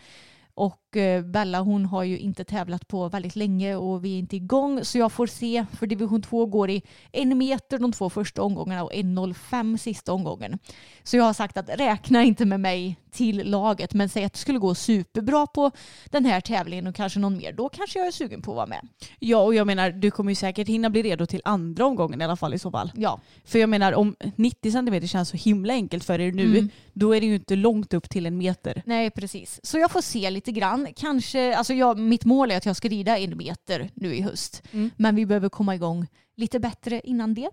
[0.53, 4.35] Och eh, Bella hon har ju inte tävlat på väldigt länge och vi är inte
[4.35, 8.41] igång så jag får se för division 2 går i en meter de två första
[8.41, 10.59] omgångarna och 1.05 sista omgången.
[11.03, 14.39] Så jag har sagt att räkna inte med mig till laget men säg att det
[14.39, 15.71] skulle gå superbra på
[16.05, 17.53] den här tävlingen och kanske någon mer.
[17.53, 18.87] Då kanske jag är sugen på att vara med.
[19.19, 22.23] Ja, och jag menar du kommer ju säkert hinna bli redo till andra omgången i
[22.23, 22.91] alla fall i så fall.
[22.95, 26.69] Ja, För jag menar om 90 centimeter känns så himla enkelt för er nu, Mm.
[26.93, 28.83] då är det ju inte långt upp till en meter.
[28.85, 29.59] nej precis.
[29.63, 30.76] Så jag får se lite grann.
[30.95, 34.63] Kanske, alltså jag, mitt mål är att jag ska rida en meter nu i höst.
[34.71, 34.91] Mm.
[34.97, 37.49] Men vi behöver komma igång lite bättre innan det.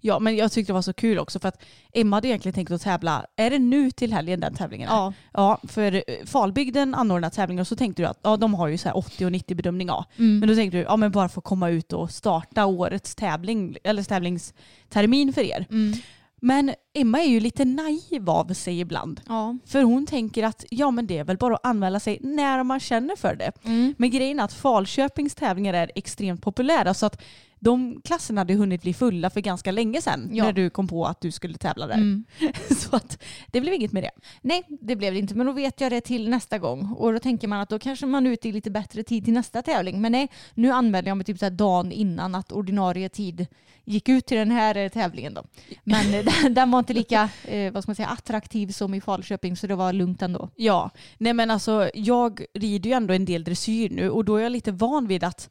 [0.00, 1.62] Ja, men jag tyckte det var så kul också för att
[1.92, 4.92] Emma hade egentligen tänkt att tävla, är det nu till helgen den tävlingen är?
[4.92, 8.68] Ja, Ja, för eh, Falbygden anordnar tävlingar och så tänkte du att ja, de har
[8.68, 10.04] ju så här 80 och 90 bedömning A.
[10.16, 10.38] Mm.
[10.38, 14.02] Men då tänkte du, ja men bara få komma ut och starta årets tävling, eller
[14.02, 15.66] tävlingstermin för er.
[15.70, 15.92] Mm.
[16.40, 19.20] Men Emma är ju lite naiv av sig ibland.
[19.28, 19.56] ja.
[19.66, 22.80] För hon tänker att ja men det är väl bara att anmäla sig när man
[22.80, 23.52] känner för det.
[23.64, 23.94] Mm.
[23.98, 27.22] Men grejen är att Falköpings tävlingar är extremt populära så att
[27.58, 30.44] de klasserna hade hunnit bli fulla för ganska länge sedan Ja.
[30.44, 31.94] när du kom på att du skulle tävla där.
[31.94, 32.24] Mm.
[32.76, 34.10] Så att det blev inget med det.
[34.42, 35.34] Nej, det blev det inte.
[35.34, 36.92] Men då vet jag det till nästa gång.
[36.96, 39.34] Och då tänker man att då kanske man är ute i lite bättre tid till
[39.34, 40.00] nästa tävling.
[40.00, 43.46] Men nej, nu anmälde jag mig typ så dagen innan att ordinarie tid
[43.84, 45.34] gick ut till den här eh, tävlingen.
[45.34, 45.44] Då.
[45.84, 49.00] Men eh, den- den var inte lika eh, vad ska man säga, attraktiv som i
[49.00, 50.50] Falköping så det var lugnt ändå.
[50.56, 54.42] Ja, nej men alltså jag rider ju ändå en del dressyr nu och då är
[54.42, 55.50] jag lite van vid att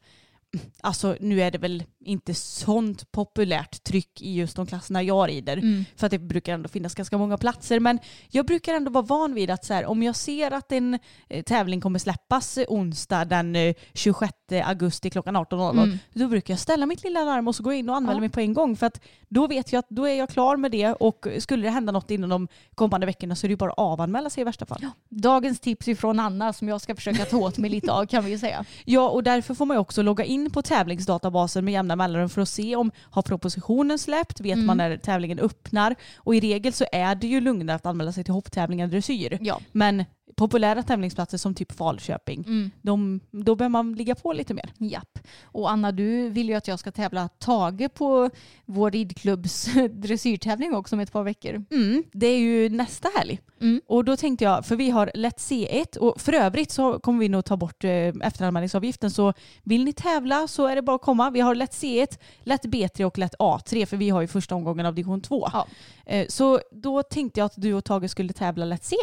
[0.82, 5.86] Alltså nu är det väl inte sånt populärt tryck i just de klasserna jag rider.
[5.98, 7.80] För att det brukar ändå finnas ganska många platser.
[7.80, 8.00] Men
[8.32, 11.44] jag brukar ändå vara van vid att så här, om jag ser att en eh,
[11.44, 14.34] tävling kommer släppas eh, onsdag den eh, 26
[14.66, 15.72] augusti klockan 18.00.
[15.84, 15.98] Mm.
[16.14, 18.20] Då brukar jag ställa mitt lilla larm och så gå in och anmäla Ja.
[18.20, 18.76] mig på en gång.
[18.78, 21.70] För att då vet jag att då är jag klar med det och skulle det
[21.70, 24.44] hända något inom de kommande veckorna så är det ju bara att avanmäla sig i
[24.44, 24.86] värsta fall.
[25.10, 28.32] Dagens tips ifrån Anna som jag ska försöka ta åt mig lite av kan vi
[28.32, 28.66] ju säga.
[28.86, 32.42] Ja, och därför får man ju också logga in på tävlingsdatabasen med jämna mellanrum för
[32.42, 34.66] att se om har propositionen släppt, vet Mm.
[34.66, 38.24] man när tävlingen öppnar och i regel så är det ju lugnare att anmäla sig
[38.24, 39.38] till hopptävlingar dressyr.
[39.42, 39.60] Ja.
[39.72, 40.06] Men
[40.36, 42.72] populära tävlingsplatser som typ Falköping, Mm.
[42.82, 44.70] de, då behöver man ligga på lite mer.
[44.78, 45.20] Japp.
[45.44, 48.30] Och Anna, du vill ju att jag ska tävla Tage på
[48.66, 51.66] vår ridklubbs dressyrtävling också om ett par veckor.
[51.72, 53.40] Mm, det är ju nästa helg.
[53.62, 53.82] Mm.
[53.88, 57.30] Och då tänkte jag, för vi har lätt C1 och för övrigt så kommer vi
[57.30, 61.30] nog ta bort eh, efteranmälningsavgiften så vill ni tävla så är det bara att komma.
[61.30, 64.86] Vi har lätt C1, lätt B3 och lätt A3 för vi har ju första omgången
[64.86, 65.50] av division 2.
[65.54, 65.68] Ja.
[66.06, 68.96] Eh, så då tänkte jag att du och Tage skulle tävla lätt C.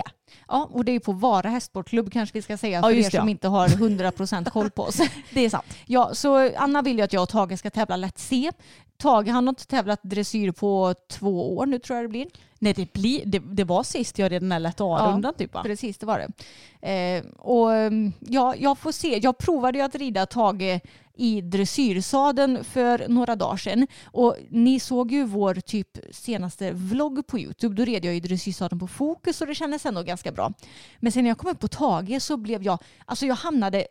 [0.49, 3.11] Ja, och det är ju på Vara hästsportklubb kanske vi ska säga Ja, för er
[3.11, 3.31] som ja.
[3.31, 5.01] inte har 100% koll på oss.
[5.31, 5.65] Det är sant.
[5.87, 8.53] Ja, så Anna vill ju att jag och Tage ska tävla lätt C.
[9.03, 12.27] Tage han har inte tävlat dressyr på två år nu tror jag det blir.
[12.59, 15.63] Nej, det, blir, det, det var sist jag red den här lätt A-rundan typ va?
[15.63, 16.29] Precis, det var det.
[16.93, 19.19] Eh, och mm, ja, jag får se.
[19.23, 20.81] Jag provade ju att rida Tage
[21.15, 23.87] i dressyrsadeln för några dagar sedan.
[24.05, 27.75] Och ni såg ju vår typ senaste vlogg på Youtube.
[27.75, 30.53] Då red jag i dressyrsadeln på fokus och det kändes ändå ganska bra.
[31.01, 33.87] Men sen när jag kom upp på Tage så blev jag, alltså jag hamnade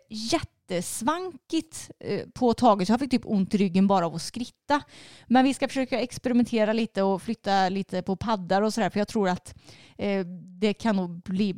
[0.72, 2.88] jättesvankigt eh, på taget.
[2.88, 4.82] Så jag fick typ ont i ryggen bara av att skritta.
[5.28, 8.90] Men vi ska försöka experimentera lite och flytta lite på paddar och sådär.
[8.90, 9.56] För jag tror att
[9.98, 10.26] eh,
[10.60, 11.56] det kan nog bli.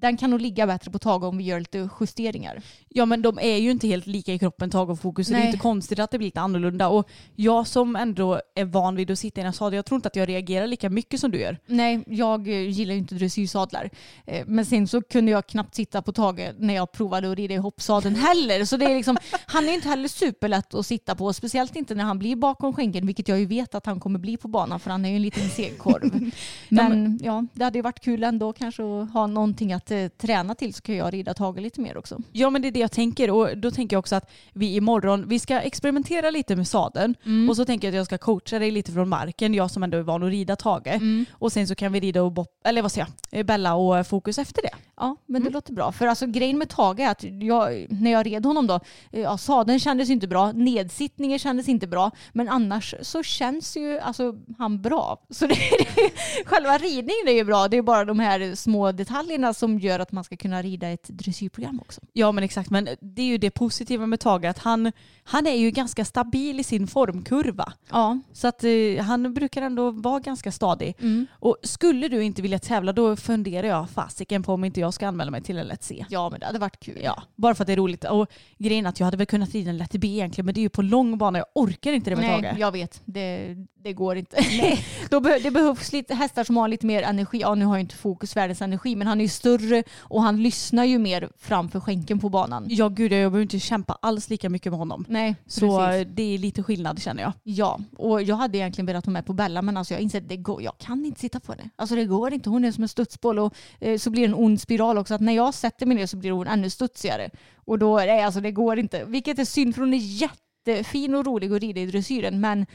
[0.00, 2.62] Den kan nog ligga bättre på tag om vi gör lite justeringar.
[2.88, 5.26] Ja men de är ju inte helt lika i kroppen, Tage och Fokus.
[5.26, 5.48] Så det är Nej.
[5.48, 6.88] inte konstigt att det blir lite annorlunda.
[6.88, 10.08] Och jag som ändå är van vid att sitta i en sadel, jag tror inte
[10.08, 11.58] att jag reagerar lika mycket som du gör.
[11.66, 13.90] Nej, jag eh, gillar ju inte dressyrsadlar.
[14.26, 17.54] Eh, Men sen så kunde jag knappt sitta på taget när jag provade att rida
[17.54, 18.64] i hoppsadeln heller.
[18.64, 21.32] Så det är liksom, han är inte heller superlätt att sitta på.
[21.32, 24.36] Speciellt inte när han blir bakom skänken, vilket jag ju vet att han kommer bli
[24.36, 26.30] på banan för han är ju en liten segkorv.
[26.68, 30.54] Men ja, det hade ju varit kul ändå kanske att ha någonting att eh, träna
[30.54, 32.20] till så kan jag rida Tage lite mer också.
[32.32, 35.28] Ja men det är det jag tänker och då tänker jag också att vi imorgon,
[35.28, 37.48] vi ska experimentera lite med sadeln Mm.
[37.48, 39.98] och så tänker jag att jag ska coacha dig lite från marken, jag som ändå
[39.98, 40.86] är van att rida Tage.
[40.86, 41.24] Mm.
[41.32, 44.06] Och sen så kan vi rida och Bob, eller vad säger jag, eh, Bella och
[44.06, 44.70] Fokus efter det.
[44.96, 45.92] Ja, men det låter bra.
[45.92, 48.80] För alltså grejen med Tage är att jag, när jag red honom då,
[49.12, 53.98] eh, ja, sadeln kändes inte bra, nedsittningen kändes inte bra, men annars så känns ju
[53.98, 55.20] alltså, han bra.
[55.30, 56.12] Så det, det,
[56.44, 60.12] själva ridningen är ju bra, det är bara de här små detaljerna som gör att
[60.12, 62.00] man ska kunna rida ett dressyrprogram också.
[62.12, 64.92] Ja men exakt, men det är ju det positiva med Tage att han,
[65.26, 67.72] han är ju ganska stabil i sin formkurva.
[67.90, 68.18] Ja.
[68.32, 70.96] Så att eh, han brukar ändå vara ganska stadig.
[71.30, 75.06] Och skulle du inte vilja tävla då funderar jag fasiken på om inte jag ska
[75.08, 76.04] anmäla mig till en lätt C.
[76.08, 77.00] ja, men det hade varit kul.
[77.02, 78.04] Ja, bara för att det är roligt.
[78.04, 80.60] Och grejen är att jag hade väl kunnat rida en lätt B egentligen men det
[80.60, 81.38] är ju på lång bana.
[81.38, 82.58] Jag orkar inte det med Nej, Tage.
[82.58, 83.02] jag vet.
[83.04, 84.36] Det, det går inte.
[85.10, 87.40] Då be, det behövs lite hästar som har lite mer energi.
[87.40, 90.42] Ja, nu har ju inte Fokus världens energi, men han är ju större och han
[90.42, 92.66] lyssnar ju mer framför skänken på banan.
[92.68, 95.04] Ja gud jag behöver inte kämpa alls lika mycket med honom.
[95.08, 96.12] Nej, Så precis.
[96.16, 97.32] det är lite skillnad känner jag.
[97.42, 100.28] Ja, och jag hade egentligen velat ha med på Bella men alltså jag inser att
[100.28, 101.70] det går, jag kan inte sitta på henne.
[101.76, 104.34] Alltså det går inte, hon är som en studsboll och eh, så blir det en
[104.34, 105.14] ond spiral också.
[105.14, 107.30] Att när jag sätter mig ner så blir hon ännu studsigare.
[107.56, 109.04] Och då, nej alltså det går inte.
[109.04, 112.66] Vilket är synd för hon är jättefin och rolig att rida i dressyren men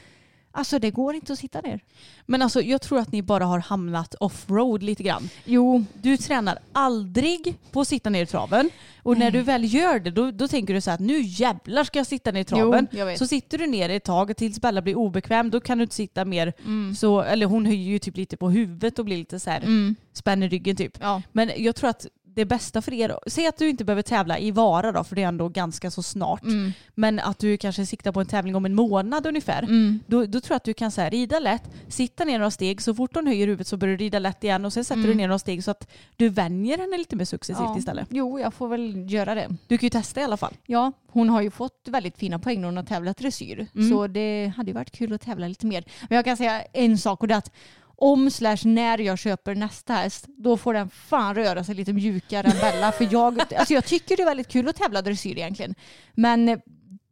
[0.52, 1.80] alltså det går inte att sitta ner.
[2.26, 5.28] Men alltså jag tror att ni bara har hamnat off-road lite grann.
[5.44, 8.70] Jo, Du tränar aldrig på att sitta ner i traven.
[9.02, 11.84] Och när du väl gör det då, då tänker du så här att nu jävlar
[11.84, 12.86] ska jag sitta ner i traven.
[12.90, 15.50] Jo, så sitter du ner ett tag tills Bella blir obekväm.
[15.50, 16.52] Då kan du inte sitta mer.
[16.64, 16.94] Mm.
[16.94, 20.48] Så, eller hon höjer ju typ lite på huvudet och blir lite så här spänner
[20.48, 20.98] ryggen typ.
[21.00, 21.22] ja.
[21.32, 22.06] Men jag tror att
[22.40, 25.22] det bästa för er, säg att du inte behöver tävla i Vara då för det
[25.22, 26.42] är ändå ganska så snart.
[26.42, 26.72] Mm.
[26.94, 29.62] Men att du kanske siktar på en tävling om en månad ungefär.
[29.62, 30.00] Mm.
[30.06, 32.82] Då, då tror jag att du kan så här, rida lätt, sitta ner några steg,
[32.82, 35.14] så fort hon höjer huvudet så börjar du rida lätt igen och sen sätter du
[35.14, 37.78] ner några steg så att du vänjer henne lite mer successivt Ja.
[37.78, 38.06] istället.
[38.10, 39.48] Jo, jag får väl göra det.
[39.66, 40.54] Du kan ju testa i alla fall.
[40.66, 43.66] Ja, hon har ju fått väldigt fina poäng när hon har tävlat dressyr.
[43.90, 45.84] Så det hade ju varit kul att tävla lite mer.
[46.08, 47.52] Men jag kan säga en sak och det är att
[48.00, 52.46] om slash när jag köper nästa häst, då får den fan röra sig lite mjukare
[52.46, 52.92] än Bella.
[52.92, 55.74] För jag, alltså jag tycker det är väldigt kul att tävla dressyr egentligen.
[56.14, 56.58] Men eh,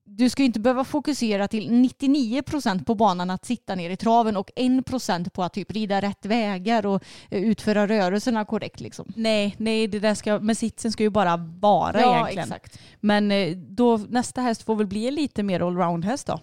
[0.04, 4.36] du ska ju inte behöva fokusera till 99% på banan att sitta ner i traven
[4.36, 8.80] och 1% på att typ rida rätt vägar och eh, utföra rörelserna korrekt.
[8.80, 9.12] Liksom.
[9.16, 12.48] Nej, nej det där ska, men sitsen ska ju bara vara egentligen.
[12.48, 12.78] exakt.
[13.00, 16.40] Men eh, då, nästa häst får väl bli en lite mer allround-häst då.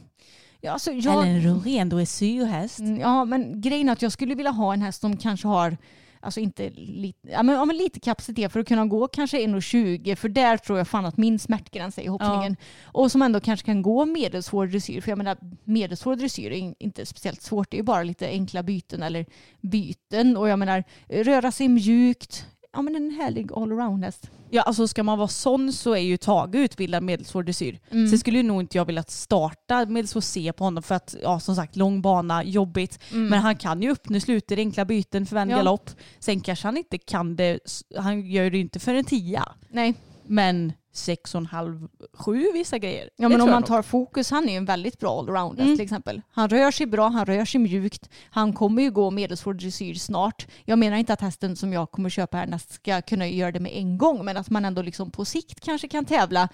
[0.65, 2.80] Ja, alltså jag, Eller en ren dressyrhäst.
[2.80, 5.78] Mm, Ja, men grejen är att jag skulle vilja ha en häst som kanske har
[6.19, 10.15] Alltså inte lite, ja, men, ja, men lite kapacitet för att kunna gå kanske 1,20
[10.15, 12.56] för där tror jag fan att min smärtgräns är i hoppningen.
[12.84, 15.01] Och som ändå kanske kan gå medelsvår dressyr.
[15.01, 17.71] För jag menar medelsvår dressyr är in- inte speciellt svårt.
[17.71, 19.25] Det är bara lite enkla byten eller
[19.62, 20.38] byten.
[20.38, 22.45] Och jag menar röra sig mjukt.
[22.75, 24.29] Ja men en härlig allround-häst.
[24.49, 27.79] Ja, alltså ska man vara sån så är ju Tage utbildad medelsvår dressyr.
[27.91, 28.07] Mm.
[28.09, 31.39] Sen skulle ju nog inte jag vilja starta medelsvår C på honom för att, ja
[31.39, 32.99] som sagt, lång bana, jobbigt.
[33.11, 35.57] Men han kan ju öppna sluter, enkla byten, förvänd Mm.
[35.57, 35.63] Ja.
[35.63, 35.89] galopp.
[36.19, 37.59] Sen kanske han inte kan det,
[37.97, 39.51] han gör det ju inte för en tia.
[39.69, 39.93] Nej,
[40.27, 43.10] Men sex och en halv, sju vissa grejer.
[43.15, 45.75] Ja men om man tar fokus, han är ju en väldigt bra allrounder Mm.
[45.75, 46.21] till exempel.
[46.31, 48.10] Han rör sig bra, han rör sig mjukt.
[48.29, 50.47] Han kommer ju gå medelsvår dressyr snart.
[50.65, 53.71] Jag menar inte att hästen som jag kommer köpa härnäst ska kunna göra det med
[53.75, 56.49] en gång, men att man ändå liksom på sikt kanske kan tävla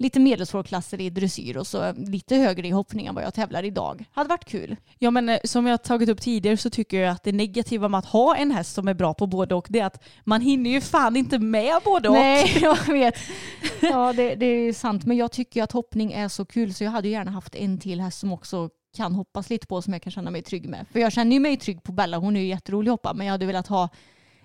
[0.00, 4.04] lite medelsvårklasser i dressyr och så lite högre i hoppning än vad jag tävlar idag.
[4.12, 4.76] Hade varit kul.
[4.98, 7.98] Ja men eh, som jag tagit upp tidigare så tycker jag att det negativa med
[7.98, 10.70] att ha en häst som är bra på både och det är att man hinner
[10.70, 12.14] ju fan inte med både och.
[12.14, 13.14] Nej, jag vet.
[13.80, 15.04] Ja, det, det är sant.
[15.04, 17.78] Men jag tycker att hoppning är så kul så jag hade ju gärna haft en
[17.78, 20.86] till häst som också kan hoppas lite på som jag kan känna mig trygg med.
[20.92, 23.26] För jag känner ju mig trygg på Bella, hon är ju jätterolig att hoppa, men
[23.26, 23.88] jag hade velat ha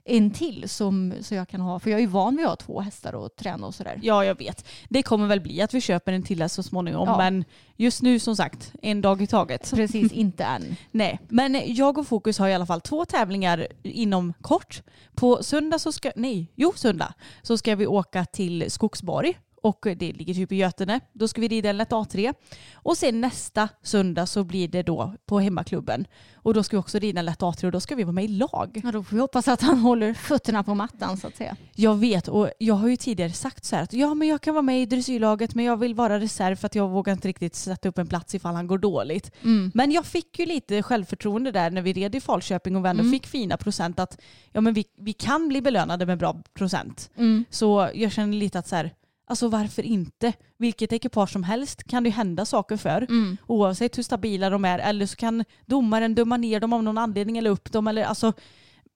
[0.06, 2.56] en till som så jag kan ha, för jag är ju van vid att ha
[2.56, 4.00] två hästar och träna och sådär.
[4.04, 4.66] Ja jag vet.
[4.90, 7.18] Det kommer väl bli att vi köper en till så småningom Ja.
[7.18, 9.72] men just nu som sagt en dag i taget.
[9.76, 10.76] Precis, inte än.
[10.92, 14.82] Nej, men jag och Fokus har i alla fall två tävlingar inom kort.
[15.16, 20.14] På söndag så ska, nej, jo söndag, så ska vi åka till Skogsborg och det
[20.14, 21.00] ligger typ i Götene.
[21.14, 22.34] Då ska vi rida en lätt A3.
[22.74, 26.08] Och sen nästa söndag så blir det då på hemmaklubben.
[26.36, 28.26] Och då ska vi också rida en lätt A3 och då ska vi vara med
[28.26, 28.82] i lag.
[28.84, 31.56] Ja, då får vi hoppas att han håller fötterna på mattan så att säga.
[31.76, 34.54] Jag vet och jag har ju tidigare sagt så här att ja men jag kan
[34.54, 37.56] vara med i dressyrlaget men jag vill vara reserv för att jag vågar inte riktigt
[37.56, 39.32] sätta upp en plats ifall han går dåligt.
[39.74, 43.04] Men jag fick ju lite självförtroende där när vi red i Falköping och vi ändå
[43.12, 47.10] fick fina procent att ja men vi, vi kan bli belönade med bra procent.
[47.50, 48.92] Så jag känner lite att så här,
[49.26, 50.34] alltså varför inte?
[50.58, 53.08] Vilket ekipage som helst kan det ju hända saker för.
[53.48, 54.80] Oavsett hur stabila de är.
[54.80, 57.88] Eller så kan domaren döma ner dem av någon anledning eller upp dem.
[57.88, 58.34] Eller, alltså,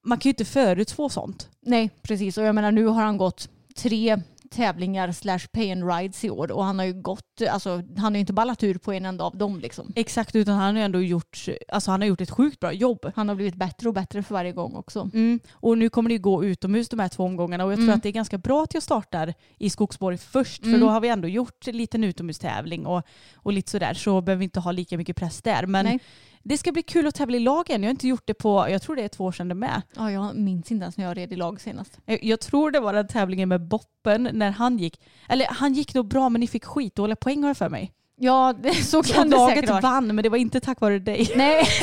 [0.05, 1.49] man kan ju inte förutspå sånt.
[1.61, 2.37] Nej, precis.
[2.37, 6.51] Och jag menar nu har han gått tre tävlingar slash pay and rides i år
[6.51, 9.23] och han har ju gått, alltså han har ju inte ballat ur på en enda
[9.23, 9.93] av dem liksom.
[9.95, 13.11] Exakt, utan han har ju ändå gjort, alltså han har gjort ett sjukt bra jobb.
[13.15, 15.09] Han har blivit bättre och bättre för varje gång också.
[15.13, 15.39] Mm.
[15.51, 18.03] Och nu kommer det ju gå utomhus de här två omgångarna och jag tror att
[18.03, 21.27] det är ganska bra att jag startar i Skogsborg först för då har vi ändå
[21.27, 23.03] gjort en liten utomhustävling och,
[23.35, 25.65] och lite sådär så behöver vi inte ha lika mycket press där.
[25.65, 25.99] Men Nej.
[26.43, 27.83] Det ska bli kul att tävla i lag igen.
[27.83, 29.81] Jag har inte gjort det på, jag tror det är två år sedan det med.
[29.95, 31.99] Ja, jag minns inte ens när jag red i lag senast.
[32.05, 35.93] Jag, jag tror det var den tävlingen med Boppen när han gick, eller han gick
[35.93, 37.91] nog bra men ni fick skitdåliga poäng har jag för mig.
[38.15, 39.81] Ja, det, så kan det laget säkert vara.
[39.81, 41.31] vann men det var inte tack vare dig.
[41.35, 41.63] Nej,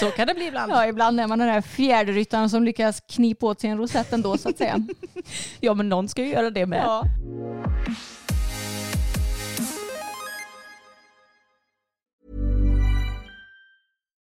[0.00, 0.72] Så kan det bli ibland.
[0.72, 4.38] ja, ibland är man den där fjärderyttaren som lyckas knipa åt sig en rosett ändå
[4.38, 4.86] så att säga.
[5.60, 6.82] Ja men någon ska ju göra det med.
[6.86, 7.04] Ja.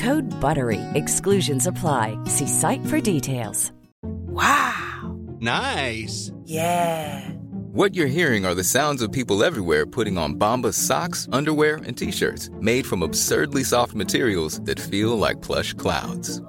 [0.00, 0.80] Code BUTTERY.
[0.94, 2.16] Exclusions apply.
[2.24, 3.70] See site for details.
[4.02, 5.18] Wow!
[5.40, 6.32] Nice.
[6.44, 7.28] Yeah!
[7.72, 11.98] What you're hearing are the sounds of people everywhere putting on Bombas socks, underwear, and
[11.98, 16.40] t-shirts made from absurdly soft materials that feel like plush clouds.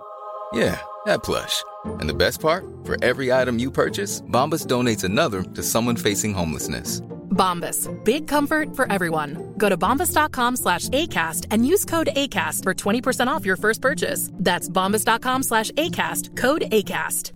[0.53, 1.63] Yeah, that plush.
[1.85, 2.65] And the best part?
[2.83, 7.01] For every item you purchase, Bombas donates another to someone facing homelessness.
[7.31, 7.89] Bombas.
[8.03, 9.37] Big comfort for everyone.
[9.57, 14.29] Go to bombas.com slash ACAST and use code ACAST for 20% off your first purchase.
[14.33, 16.35] That's bombas.com slash ACAST.
[16.37, 17.33] Code ACAST.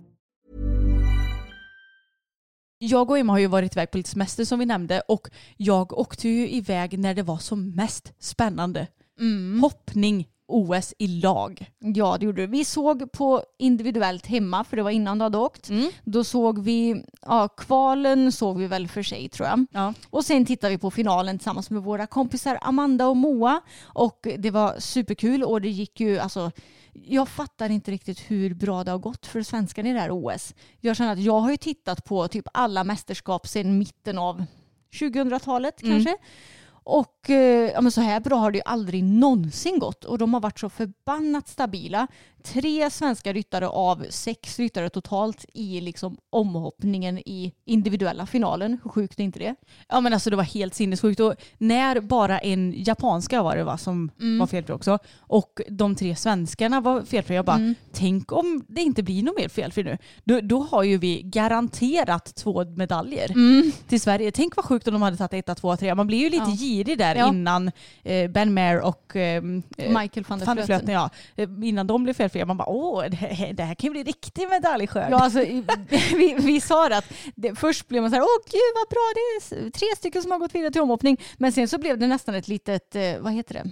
[2.78, 5.98] Jag och Emma har ju varit iväg på lite semester som vi nämnde och jag
[5.98, 8.86] åkte ju iväg när det var som mest spännande.
[9.20, 9.60] Mm.
[9.60, 11.70] Hoppning OS i lag.
[11.78, 12.46] Ja, det gjorde du.
[12.46, 15.70] Vi såg på individuellt hemma, för det var innan du hade åkt.
[16.04, 19.66] Då såg vi, ja, kvalen såg vi väl för sig tror jag.
[19.70, 19.94] Ja.
[20.10, 23.60] Och sen tittade vi på finalen tillsammans med våra kompisar Amanda och Moa.
[23.82, 26.50] Och det var superkul och det gick ju, alltså,
[26.92, 30.54] jag fattar inte riktigt hur bra det har gått för svenskarna i det här OS.
[30.80, 34.44] Jag känner att jag har ju tittat på typ alla mästerskap sedan mitten av
[34.92, 36.16] 2000-talet kanske.
[36.88, 37.36] Och eh,
[37.72, 40.58] ja, men så här bra har det ju aldrig någonsin gått och de har varit
[40.60, 42.06] så förbannat stabila.
[42.44, 48.78] Tre svenska ryttare av sex ryttare totalt i liksom omhoppningen i individuella finalen.
[48.84, 49.54] Hur sjukt är inte det?
[49.88, 53.78] Ja men alltså det var helt sinnessjukt och när bara en japanska var det va
[53.78, 54.10] som
[54.40, 57.36] var felfri också och de tre svenskarna var felfria.
[57.36, 59.98] Jag bara tänk om det inte blir något mer felfri nu.
[60.24, 63.28] Då, då har ju vi garanterat två medaljer
[63.88, 64.30] till Sverige.
[64.32, 65.94] Tänk vad sjukt om de hade tagit etta, tvåa, trea.
[65.94, 66.56] Man blir ju lite Ja.
[66.56, 67.28] girig där Ja.
[67.28, 67.70] innan
[68.04, 70.88] eh, Ben Maher och eh, Michael van der Vleuten.
[70.88, 72.46] ja, eh, innan de blev felfria.
[72.46, 75.12] Man bara åh, det här, det här kan bli riktig medaljskörd.
[75.12, 75.38] Ja, alltså,
[76.16, 79.12] vi, vi sa det att det, först blev man så här, åh gud vad bra,
[79.14, 81.20] det är tre stycken som har gått vidare till omhoppning.
[81.36, 83.70] Men sen så blev det nästan ett litet, eh, vad heter det?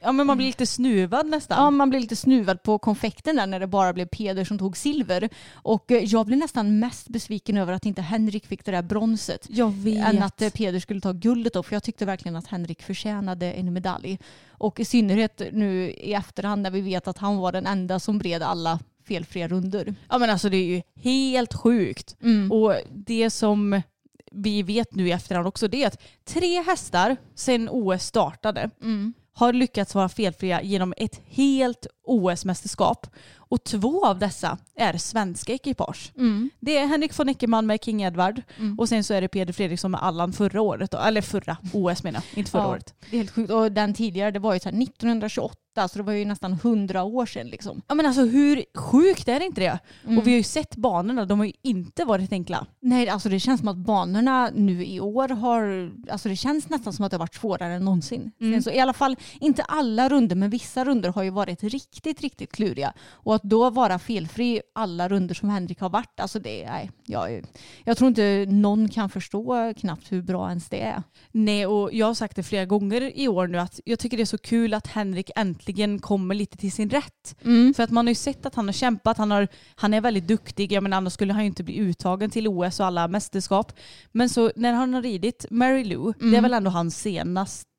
[0.00, 1.58] Ja men man blir lite snuvad nästan.
[1.58, 4.76] Ja, man blev lite snuvad på konfekten där när det bara blev Peder som tog
[4.76, 5.28] silver.
[5.52, 9.46] Och eh, jag blev nästan mest besviken över att inte Henrik fick det där bronset.
[9.50, 10.08] jag vet.
[10.08, 13.52] Än att eh, Peder skulle ta guldet då, för jag tyckte verkligen att Henrik förtjänade
[13.52, 14.18] en medalj.
[14.50, 18.18] Och i synnerhet nu i efterhand när vi vet att han var den enda som
[18.18, 18.78] bred alla
[19.08, 19.94] felfria runder.
[20.08, 22.16] Ja men alltså det är ju helt sjukt.
[22.22, 22.52] Mm.
[22.52, 23.82] Och det som
[24.32, 29.14] vi vet nu i efterhand också det är att tre hästar sedan OS startade Mm
[29.38, 33.06] har lyckats vara felfria genom ett helt OS-mästerskap.
[33.50, 36.12] Och två av dessa är svenska ekipage.
[36.16, 36.50] Mm.
[36.60, 38.42] Det är Henrik von Eckermann med King Edward
[38.78, 40.90] och sen så är det Peder Fredriksson med Allan förra året.
[40.90, 40.98] Då.
[40.98, 42.94] Eller förra OS menar jag, inte förra Ja, året.
[43.10, 43.50] Det är helt sjukt.
[43.52, 47.02] Och den tidigare, det var ju så här 1928, så det var ju nästan 100
[47.02, 47.82] år sedan liksom.
[47.88, 49.78] Ja men alltså hur sjukt är det inte det?
[50.04, 50.18] Mm.
[50.18, 52.66] Och vi har ju sett banorna, de har ju inte varit enkla.
[52.80, 56.92] Nej, alltså det känns som att banorna nu i år har, alltså det känns nästan
[56.92, 58.30] som att det har varit svårare än någonsin.
[58.38, 61.97] Sen Så I alla fall, inte alla runder, men vissa runder har ju varit riktigt,
[62.06, 62.92] riktigt kluriga.
[63.10, 67.44] Och att då vara felfri alla runder som Henrik har varit, alltså det, nej, jag,
[67.84, 71.02] jag tror inte någon kan förstå knappt hur bra ens det är.
[71.32, 74.22] Nej, och jag har sagt det flera gånger i år nu att jag tycker det
[74.22, 77.36] är så kul att Henrik äntligen kommer lite till sin rätt.
[77.76, 80.28] För att man har ju sett att han har kämpat, han, har, han är väldigt
[80.28, 83.72] duktig, jag menar annars skulle han ju inte bli uttagen till OS och alla mästerskap.
[84.12, 86.98] Men så när han har ridit Mary Lou, det är väl ändå hans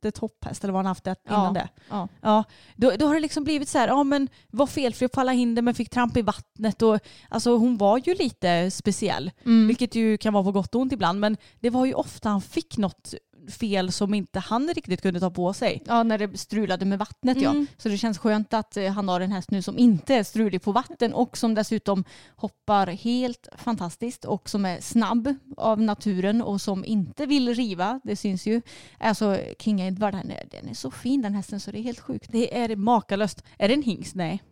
[0.02, 1.70] senaste topphäst eller vad han haft det innan Ja, det.
[1.90, 2.08] ja.
[2.22, 2.44] Ja,
[2.76, 5.62] då, då har det liksom blivit så här, ja men var felfri på alla hinder
[5.62, 9.32] men fick tramp i vattnet och alltså hon var ju lite speciell.
[9.68, 12.42] Vilket ju kan vara på gott och ont ibland men det var ju ofta han
[12.42, 13.14] fick något
[13.50, 15.84] fel som inte han riktigt kunde ta på sig.
[15.86, 17.50] Ja, när det strulade med vattnet ja.
[17.50, 17.68] Mm.
[17.78, 20.62] Så det känns skönt att eh, han har en häst nu som inte är strulig
[20.62, 22.04] på vatten och som dessutom
[22.36, 28.02] hoppar helt fantastiskt och som är snabb av naturen och som inte vill riva.
[28.04, 28.62] Det syns ju.
[28.98, 32.00] Alltså King Edward, den är, den är så fin den hästen så det är helt
[32.00, 32.32] sjukt.
[32.32, 33.44] Det är makalöst.
[33.58, 34.16] Är det en hingst?
[34.16, 34.44] Nej.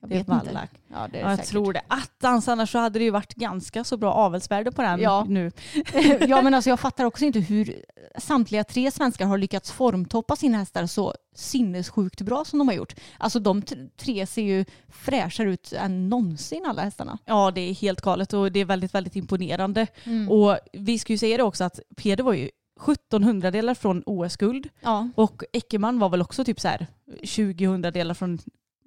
[0.00, 0.68] Jag vet inte.
[0.92, 1.50] Ja, det är Ja, jag säkert.
[1.50, 1.80] tror det.
[1.88, 5.24] Attans, annars så hade det ju varit ganska så bra avelsvärde på den Ja.
[5.28, 5.52] nu.
[6.28, 7.82] ja men alltså jag fattar också inte hur
[8.18, 12.94] samtliga tre svenskar har lyckats formtoppa sina hästar så sinnessjukt bra som de har gjort.
[13.18, 13.62] Alltså de
[13.96, 17.18] tre ser ju fräschare ut än någonsin alla hästarna.
[17.24, 19.86] Ja, det är helt galet och det är väldigt, väldigt imponerande.
[20.04, 20.30] Mm.
[20.30, 22.48] Och vi ska ju säga det också att Peder var ju
[22.80, 25.08] 1700 delar från OS-guld Ja.
[25.14, 26.86] och Eckermann var väl också typ så här
[27.22, 28.38] 20 delar från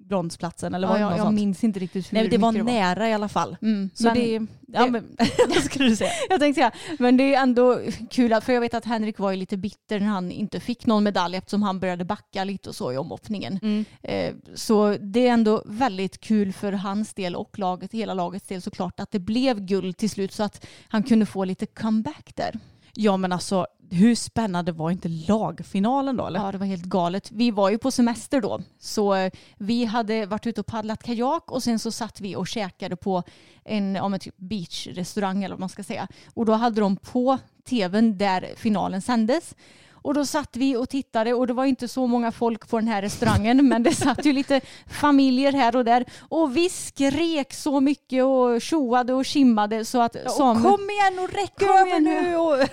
[0.08, 1.34] bronsplatsen eller vad Ja, det jag, var jag sånt.
[1.34, 3.56] minns inte riktigt hur Nej, det var mycket nära i alla fall.
[3.62, 4.32] Mm, Så men, det,
[4.66, 5.16] ja det- men
[5.48, 6.10] vad skulle du säga?
[6.28, 7.80] Jag tänkte säga, men det är ändå
[8.10, 11.04] kul för jag vet att Henrik var ju lite bitter när han inte fick någon
[11.04, 13.58] medalj eftersom han började backa lite och så i omhoppningen.
[13.62, 13.84] Mm.
[14.02, 18.62] Eh, så det är ändå väldigt kul för hans del och laget, hela lagets del
[18.62, 22.58] såklart att det blev guld till slut så att han kunde få lite comeback där.
[22.94, 26.40] Ja men alltså hur spännande var inte lagfinalen då eller?
[26.40, 27.30] Ja, det var helt galet.
[27.32, 31.50] Vi var ju på semester då, så eh, vi hade varit ute och paddlat kajak
[31.50, 33.22] och sen så satt vi och käkade på
[33.64, 36.08] en ja, typ beachrestaurang eller vad man ska säga.
[36.34, 39.54] Och då hade de på tvn där finalen sändes.
[40.02, 42.88] Och då satt vi och tittade och det var inte så många folk på den
[42.88, 47.80] här restaurangen men det satt ju lite familjer här och där och vi skrek så
[47.80, 52.36] mycket och tjoade och kimmade så att Samuel, Kom igen och räck över nu!
[52.36, 52.68] Och...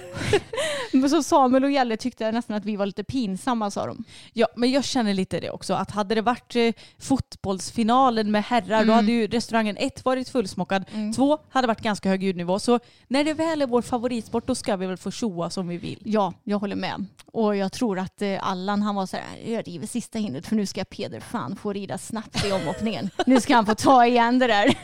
[1.09, 4.03] Så Samuel och Jelle tyckte nästan att vi var lite pinsamma sa de.
[4.33, 5.73] Ja, men jag känner lite det också.
[5.73, 8.95] Att hade det varit eh, fotbollsfinalen med herrar då Mm.
[8.95, 12.59] hade ju restaurangen ett varit fullsmockad, två hade varit ganska hög ljudnivå.
[12.59, 15.77] Så när det väl är vår favoritsport då ska vi väl få tjoa som vi
[15.77, 16.01] vill.
[16.05, 17.05] Ja, jag håller med.
[17.25, 20.55] Och jag tror att eh, Allan han var så här, jag river sista hindret för
[20.55, 23.09] nu ska Peder fan få rida snabbt i omhoppningen.
[23.25, 24.75] nu ska han få ta igen det där.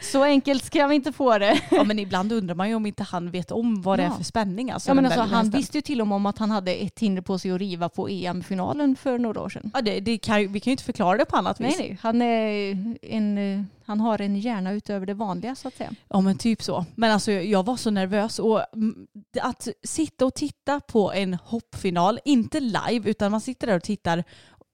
[0.12, 1.60] så enkelt ska vi inte få det.
[1.70, 4.14] Ja, men ibland undrar man ju om inte han vet om vad det är Ja.
[4.16, 4.70] för spänning.
[4.70, 5.50] Alltså, Ja, men alltså, han hästen.
[5.60, 7.88] visste ju till och med om att han hade ett hinder på sig att riva
[7.88, 9.70] på EM-finalen för några år sedan.
[9.74, 11.78] Ja, det, det kan, vi kan ju inte förklara det på annat Nej, vis.
[11.78, 11.98] nej.
[12.02, 15.90] Han, är en, eh, han har en hjärna utöver det vanliga så att säga.
[16.08, 16.86] Ja men typ så.
[16.94, 19.06] Men alltså jag var så nervös och mm,
[19.40, 24.24] att sitta och titta på en hoppfinal, inte live utan man sitter där och tittar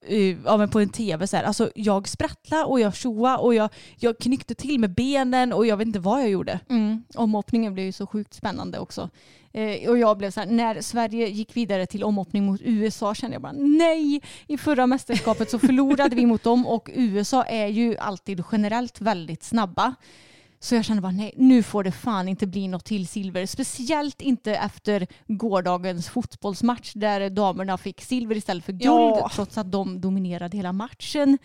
[0.07, 1.45] Eh, ja, men på en tv så här.
[1.45, 5.77] Alltså jag sprattlade och jag tjoade och jag, jag knyckte till med benen och jag
[5.77, 6.61] vet inte vad jag gjorde.
[6.69, 7.05] Mm.
[7.15, 9.11] Omhoppningen blev ju så sjukt spännande också.
[9.53, 13.35] Eh, och jag blev så här, när Sverige gick vidare till omhoppning mot USA kände
[13.35, 14.23] jag bara nej.
[14.47, 19.43] I förra mästerskapet så förlorade vi mot dem och USA är ju alltid generellt väldigt
[19.43, 19.95] snabba.
[20.63, 23.47] Så jag kände bara nej, nu får det fan inte bli något till silver.
[23.47, 29.31] Speciellt inte efter gårdagens fotbollsmatch där damerna fick silver istället för guld Ja.
[29.35, 31.39] trots att de dominerade hela matchen.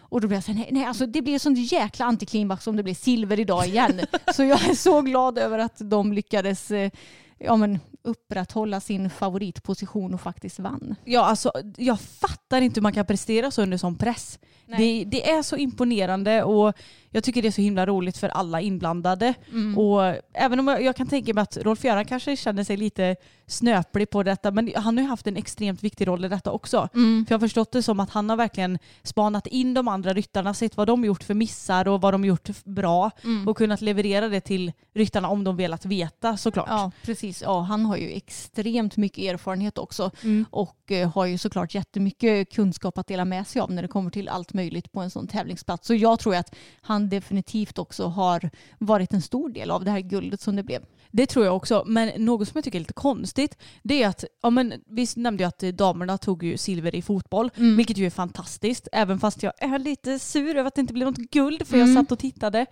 [0.00, 2.76] Och då blev jag så här, nej, nej alltså det blir sånt jäkla antiklimax om
[2.76, 4.00] det blir silver idag igen.
[4.34, 6.90] så jag är så glad över att de lyckades eh,
[7.38, 10.94] ja, men, upprätthålla sin favoritposition och faktiskt vann.
[11.04, 14.38] Ja, alltså, jag fattar inte hur man kan prestera så under sån press.
[14.76, 16.74] Det, det, är så imponerande och
[17.10, 19.34] jag tycker det är så himla roligt för alla inblandade.
[19.50, 19.78] Mm.
[19.78, 23.16] Och även om jag, jag, kan tänka mig att Rolf Göran kanske känner sig lite
[23.46, 26.88] snöplig på detta men han har ju haft en extremt viktig roll i detta också.
[26.94, 27.26] Mm.
[27.26, 30.54] För jag har förstått det som att han har verkligen spanat in de andra ryttarna,
[30.54, 33.48] sett vad de gjort för missar och vad de gjort bra mm.
[33.48, 36.66] och kunnat leverera det till ryttarna om de velat veta såklart.
[36.68, 40.46] Ja precis, ja, han har ju extremt mycket erfarenhet också mm.
[40.50, 44.10] och eh, har ju såklart jättemycket kunskap att dela med sig av när det kommer
[44.10, 45.86] till allt möjligt på en sån tävlingsplats.
[45.86, 50.00] Så jag tror att han definitivt också har varit en stor del av det här
[50.00, 50.84] guldet som det blev.
[51.10, 51.84] Det tror jag också.
[51.86, 55.42] Men något som jag tycker är lite konstigt det är att, ja men vi nämnde
[55.42, 57.76] ju att damerna tog ju silver i fotboll, mm.
[57.76, 58.88] vilket ju är fantastiskt.
[58.92, 61.88] Även fast jag är lite sur över att det inte blev något guld för mm.
[61.88, 62.66] jag satt och tittade.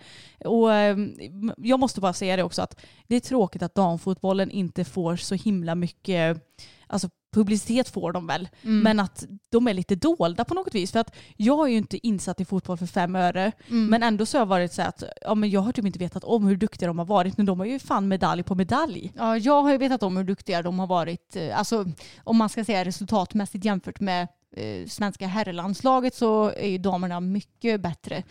[0.45, 1.13] Och ehm,
[1.57, 5.35] jag måste bara säga det också att det är tråkigt att damfotbollen inte får så
[5.35, 6.43] himla mycket
[6.87, 8.79] alltså publicitet får de väl, mm.
[8.79, 10.91] men att de är lite dolda på något vis.
[10.91, 13.85] För att jag är ju inte insatt i fotboll för fem öre, mm.
[13.85, 16.23] men ändå så har jag varit så att ja, men jag har typ inte vetat
[16.23, 19.11] om hur duktiga de har varit, men de har ju fan medalj på medalj.
[19.15, 21.85] Ja, jag har ju vetat om hur duktiga de har varit, eh, alltså
[22.23, 27.81] om man ska säga resultatmässigt jämfört med eh, svenska herrlandslaget så är ju damerna mycket
[27.81, 28.23] bättre.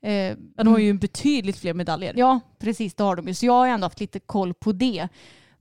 [0.00, 2.14] Eh, de har ju betydligt fler medaljer.
[2.16, 3.34] Ja, precis det har de ju.
[3.34, 5.08] Så jag har ändå haft lite koll på det.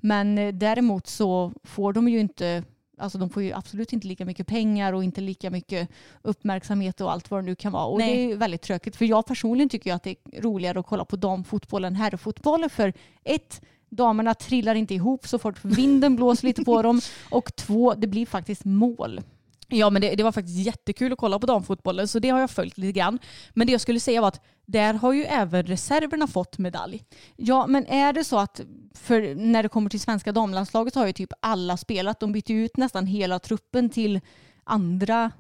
[0.05, 2.63] Men eh, däremot så får de ju inte
[2.97, 5.89] Alltså de får ju absolut inte lika mycket pengar och inte lika mycket
[6.21, 7.85] uppmärksamhet och allt vad det nu kan vara.
[7.85, 8.27] Och Nej.
[8.27, 8.95] det är väldigt tråkigt.
[8.95, 12.69] För jag personligen tycker ju att det är roligare att kolla på damfotboll än herrfotbollen.
[12.69, 12.93] För
[13.23, 17.01] ett, damerna trillar inte ihop så fort vinden blåser lite på dem.
[17.29, 19.21] Och två, det blir faktiskt mål.
[19.77, 22.49] Ja men det, det, var faktiskt jättekul att kolla på damfotbollen så det har jag
[22.49, 23.19] följt lite grann.
[23.53, 27.03] Men det jag skulle säga var att där har ju även reserverna fått medalj.
[27.35, 28.61] Ja men är det så att
[28.93, 32.19] för när det kommer till svenska damlandslaget har ju typ alla spelat.
[32.19, 34.21] De bytte ut nästan hela truppen till
[34.63, 35.31] andra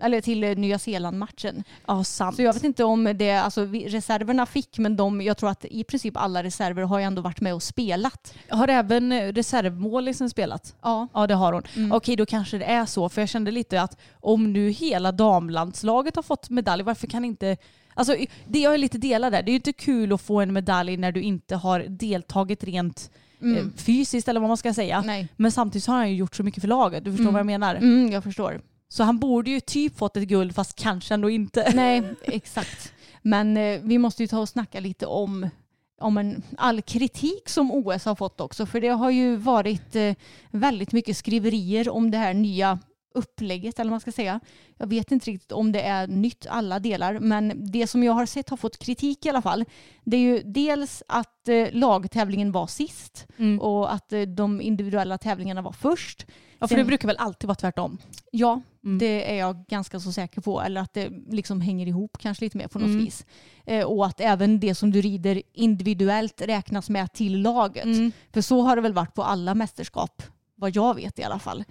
[0.00, 1.64] eller till Nya Zeeland-matchen.
[1.86, 2.36] Ja, sant.
[2.36, 5.84] Så jag vet inte om det, alltså reserverna fick, men de, jag tror att i
[5.84, 8.34] princip alla reserver har ju ändå varit med och spelat.
[8.48, 10.74] Har även reservmålisen spelat?
[10.82, 11.08] Ja.
[11.14, 11.62] Ja, det har hon.
[11.76, 11.92] Mm.
[11.92, 16.16] Okej, då kanske det är så, för jag kände lite att om nu hela damlandslaget
[16.16, 17.56] har fått medalj, varför kan inte
[17.94, 18.16] Alltså,
[18.48, 19.42] det jag är lite delad där.
[19.42, 23.10] Det är ju inte kul att få en medalj när du inte har deltagit rent
[23.42, 23.56] mm.
[23.56, 25.02] Eh, fysiskt eller vad man ska säga.
[25.06, 25.28] Nej.
[25.36, 27.04] Men samtidigt har han ju gjort så mycket för laget.
[27.04, 27.32] Du förstår mm.
[27.32, 27.74] vad jag menar?
[27.74, 28.60] Mm, jag förstår.
[28.92, 31.72] Så han borde ju typ fått ett guld fast kanske ändå inte.
[31.74, 32.92] Nej, exakt.
[33.22, 35.48] Men eh, vi måste ju ta och snacka lite om,
[36.00, 38.66] om en, all kritik som OS har fått också.
[38.66, 40.14] För det har ju varit eh,
[40.50, 42.78] väldigt mycket skriverier om det här nya
[43.14, 44.40] upplägget eller vad man ska säga.
[44.76, 48.26] Jag vet inte riktigt om det är nytt alla delar men det som jag har
[48.26, 49.64] sett har fått kritik i alla fall
[50.04, 53.60] det är ju dels att eh, lagtävlingen var sist mm.
[53.60, 56.26] och att eh, de individuella tävlingarna var först.
[56.62, 57.98] Ja för det brukar väl alltid vara tvärtom?
[58.30, 58.98] Ja, mm.
[58.98, 60.60] det är jag ganska så säker på.
[60.60, 63.04] Eller att det liksom hänger ihop kanske lite mer på något mm.
[63.04, 63.26] vis.
[63.66, 67.84] Eh, och att även det som du rider individuellt räknas med till laget.
[67.84, 68.12] Mm.
[68.32, 70.22] För så har det väl varit på alla mästerskap
[70.54, 71.64] vad jag vet i alla fall.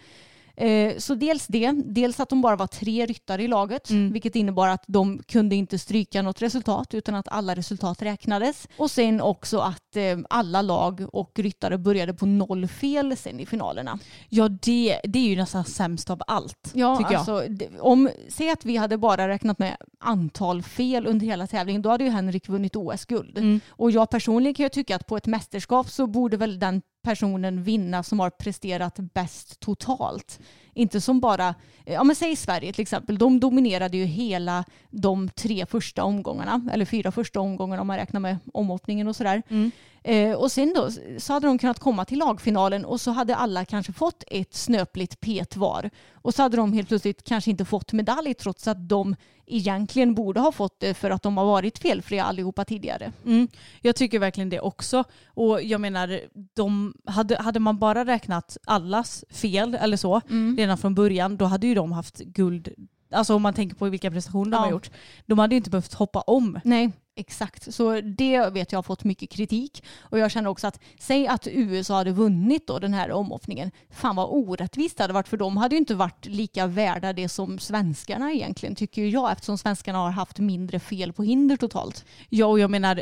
[0.57, 4.13] Eh, så dels det, dels att de bara var tre ryttare i laget, mm.
[4.13, 8.67] vilket innebar att de kunde inte stryka något resultat utan att alla resultat räknades.
[8.77, 13.45] Och sen också att eh, alla lag och ryttare började på noll fel sen i
[13.45, 13.99] finalerna.
[14.29, 16.71] Ja, det, det är ju nästan sämst av allt.
[16.73, 17.19] Ja, tycker jag.
[17.29, 21.89] Alltså, om, säg att vi hade bara räknat med antal fel under hela tävlingen, då
[21.89, 23.37] hade ju Henrik vunnit OS-guld.
[23.37, 23.59] Mm.
[23.69, 27.63] Och jag personligen kan ju tycka att på ett mästerskap så borde väl den personen
[27.63, 30.39] vinna som har presterat bäst totalt.
[30.73, 31.55] Inte som bara,
[31.85, 36.85] ja men säg Sverige till exempel, de dominerade ju hela de tre första omgångarna, eller
[36.85, 39.41] fyra första omgångarna om man räknar med omhoppningen och sådär.
[39.49, 39.71] Mm.
[40.03, 43.65] Eh, och sen då så hade de kunnat komma till lagfinalen och så hade alla
[43.65, 45.89] kanske fått ett snöpligt pet var.
[46.13, 49.15] Och så hade de helt plötsligt kanske inte fått medalj trots att de
[49.45, 53.11] egentligen borde ha fått det för att de har varit felfria allihopa tidigare.
[53.25, 53.47] Mm.
[53.81, 55.03] Jag tycker verkligen det också.
[55.27, 56.19] Och jag menar,
[56.53, 60.55] de, hade, hade man bara räknat allas fel eller så mm.
[60.61, 62.69] Redan från början, då hade ju de haft guld
[63.13, 64.57] Alltså om man tänker på vilka prestationer ja.
[64.57, 64.91] de har gjort.
[65.25, 66.59] De hade ju inte behövt hoppa om.
[66.63, 69.83] Nej, Exakt, så det vet jag har fått mycket kritik.
[69.99, 73.71] Och jag känner också att, säg att USA hade vunnit då den här omhoppningen.
[73.89, 77.29] Fan vad orättvist det hade varit för de hade ju inte varit lika värda det
[77.29, 82.05] som svenskarna egentligen tycker jag eftersom svenskarna har haft mindre fel på hinder totalt.
[82.29, 83.01] Ja och jag menar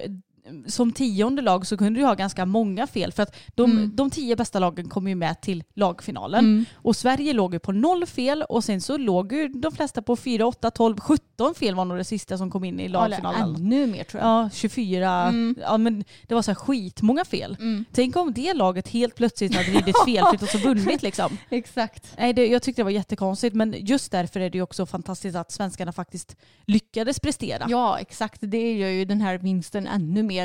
[0.68, 3.96] som tionde lag så kunde du ha ganska många fel för att de, Mm.
[3.96, 6.66] de tio bästa lagen kom ju med till lagfinalen.
[6.76, 10.16] Och Sverige låg ju på noll fel och sen så låg ju de flesta på
[10.16, 13.56] 4, 8, 12, 17 fel var nog det sista som kom in i Eller lagfinalen.
[13.56, 14.30] ännu mer tror jag.
[14.46, 15.34] Ja, 24.
[15.62, 17.58] Ja, men det var så här skitmånga fel.
[17.92, 21.38] Tänk om det laget helt plötsligt hade ridit felfritt och så vunnit liksom.
[21.50, 22.14] Exakt.
[22.18, 25.36] Nej, det, jag tyckte det var jättekonstigt men just därför är det ju också fantastiskt
[25.36, 26.36] att svenskarna faktiskt
[26.68, 27.66] lyckades prestera.
[27.70, 28.38] Ja, exakt.
[28.42, 30.39] Det gör ju den här vinsten ännu mer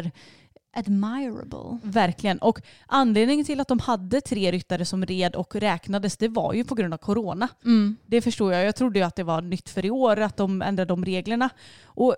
[0.77, 1.79] admirable.
[1.83, 2.39] Verkligen.
[2.39, 6.65] Och anledningen till att de hade tre ryttare som red och räknades det var ju
[6.65, 7.49] på grund av corona.
[8.07, 8.65] Det förstår jag.
[8.65, 11.51] Jag trodde ju att det var nytt för i år att de ändrade de reglerna.
[11.85, 12.17] Och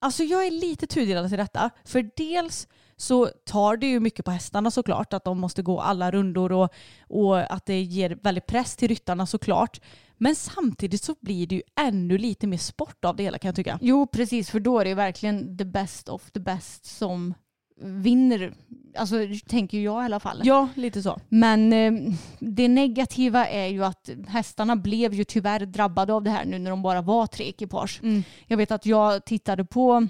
[0.00, 1.70] alltså jag är lite tudelad till detta.
[1.84, 6.10] För dels så tar det ju mycket på hästarna såklart att de måste gå alla
[6.10, 6.74] rundor och,
[7.08, 9.80] och att det ger väldigt press till ryttarna såklart.
[10.22, 13.56] Men samtidigt så blir det ju ännu lite mer sport av det hela kan jag
[13.56, 13.78] tycka.
[13.82, 14.50] Jo, precis.
[14.50, 17.34] För då är det ju verkligen the best of the best som
[17.82, 18.54] vinner.
[18.96, 19.16] Alltså
[19.46, 20.40] tänker jag i alla fall.
[20.44, 21.20] Ja, lite så.
[21.28, 21.92] Men eh,
[22.38, 26.70] det negativa är ju att hästarna blev ju tyvärr drabbade av det här nu när
[26.70, 28.00] de bara var tre ekipage.
[28.02, 28.22] Mm.
[28.46, 30.08] Jag vet att jag tittade på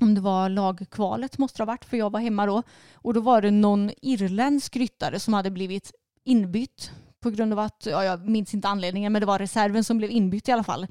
[0.00, 2.62] om det var lagkvalet måste det ha varit för jag var hemma då.
[2.94, 5.92] Och då var det någon irländsk ryttare som hade blivit
[6.24, 6.90] inbytt
[7.26, 10.10] på grund av att, ja, jag minns inte anledningen, men det var reserven som blev
[10.10, 10.86] inbytt i alla fall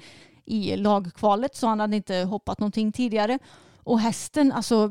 [0.46, 3.40] i lagkvalet så han hade inte hoppat någonting tidigare.
[3.84, 4.90] Och hästen, alltså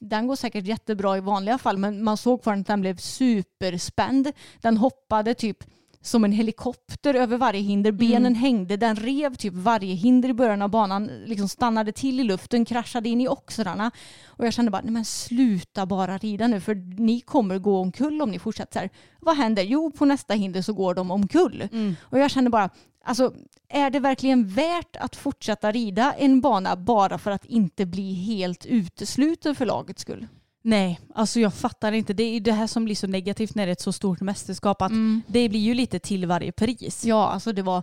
[0.00, 4.32] den går säkert jättebra i vanliga fall men man såg fortfarande att den blev superspänd.
[4.60, 5.64] Den hoppade typ
[6.02, 7.92] som en helikopter över varje hinder.
[7.92, 12.24] Benen hängde, den rev typ varje hinder i början av banan, liksom stannade till i
[12.24, 13.90] luften, kraschade in i oxrarna.
[14.26, 18.22] Och jag kände bara, nej men sluta bara rida nu för ni kommer gå omkull
[18.22, 18.90] om ni fortsätter så här.
[19.20, 19.62] Vad händer?
[19.62, 21.68] Jo, på nästa hinder så går de omkull.
[22.02, 22.70] Och jag kände bara,
[23.04, 23.34] alltså
[23.68, 28.66] är det verkligen värt att fortsätta rida en bana bara för att inte bli helt
[28.66, 30.28] utesluten för lagets skull?
[30.62, 32.12] Nej, alltså jag fattar inte.
[32.12, 34.82] Det är det här som blir så negativt när det är ett så stort mästerskap.
[34.82, 34.92] Att
[35.26, 37.04] Det blir ju lite till varje pris.
[37.04, 37.82] Ja, alltså det var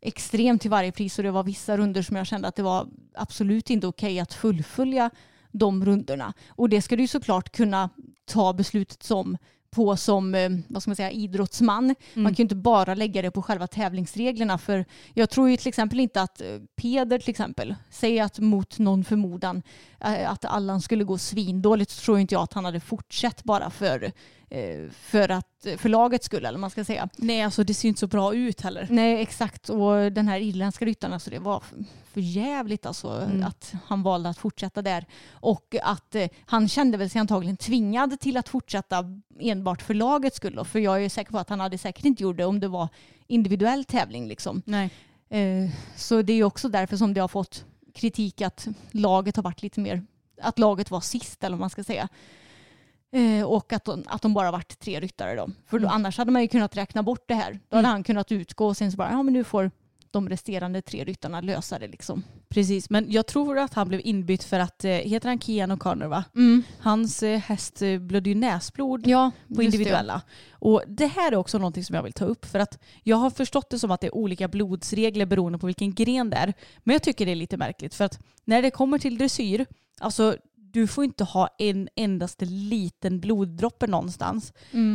[0.00, 2.88] extremt till varje pris och det var vissa runder som jag kände att det var
[3.14, 5.10] absolut inte okej att fullfölja
[5.52, 6.32] de rundorna.
[6.48, 7.90] Och det ska du ju såklart kunna
[8.24, 9.38] ta beslutet som
[9.70, 11.94] på som eh, vad ska man säga, idrottsman.
[12.14, 15.68] Man kan ju inte bara lägga det på själva tävlingsreglerna för jag tror ju till
[15.68, 16.46] exempel inte att eh,
[16.76, 19.62] Peder till exempel, säger att mot någon förmodan
[20.00, 23.70] eh, att Allan skulle gå svindåligt så tror inte jag att han hade fortsatt bara
[23.70, 24.12] för,
[24.92, 27.08] för, att, för lagets skull eller man ska säga.
[27.16, 28.86] Nej, alltså det ser inte så bra ut heller.
[28.90, 33.08] Nej exakt och den här irländska ryttaren, alltså det var för- jävligt alltså
[33.44, 35.04] att han valde att fortsätta där.
[35.32, 39.04] Och att eh, han kände väl sig antagligen tvingad till att fortsätta
[39.40, 40.64] enbart för lagets skull.
[40.64, 42.88] För jag är säker på att han hade säkert inte gjort det om det var
[43.26, 44.28] individuell tävling.
[44.28, 44.62] Liksom.
[44.64, 44.90] Nej.
[45.28, 49.42] Eh, så det är ju också därför som det har fått kritik att laget har
[49.42, 50.02] varit lite mer,
[50.42, 52.08] att laget var sist eller vad man ska säga.
[53.12, 55.50] Eh, och att de, att de bara varit tre ryttare då.
[55.66, 57.60] För då, annars hade man ju kunnat räkna bort det här.
[57.68, 59.70] Då hade han kunnat utgå och sen så bara, ja men nu får
[60.10, 62.22] de resterande tre ryttarna lösa det liksom.
[62.48, 66.08] Precis, men jag tror att han blev inbytt för att, eh, heter han Kian O'Connor
[66.08, 66.24] va?
[66.80, 70.22] Hans eh, häst blödde ju näsblod Ja, på individuella.
[70.50, 73.30] Och det här är också någonting som jag vill ta upp för att jag har
[73.30, 76.54] förstått det som att det är olika blodsregler beroende på vilken gren det är.
[76.78, 79.66] Men jag tycker det är lite märkligt för att när det kommer till dressyr,
[80.00, 80.36] alltså
[80.72, 84.52] du får inte ha en endaste liten bloddroppe någonstans.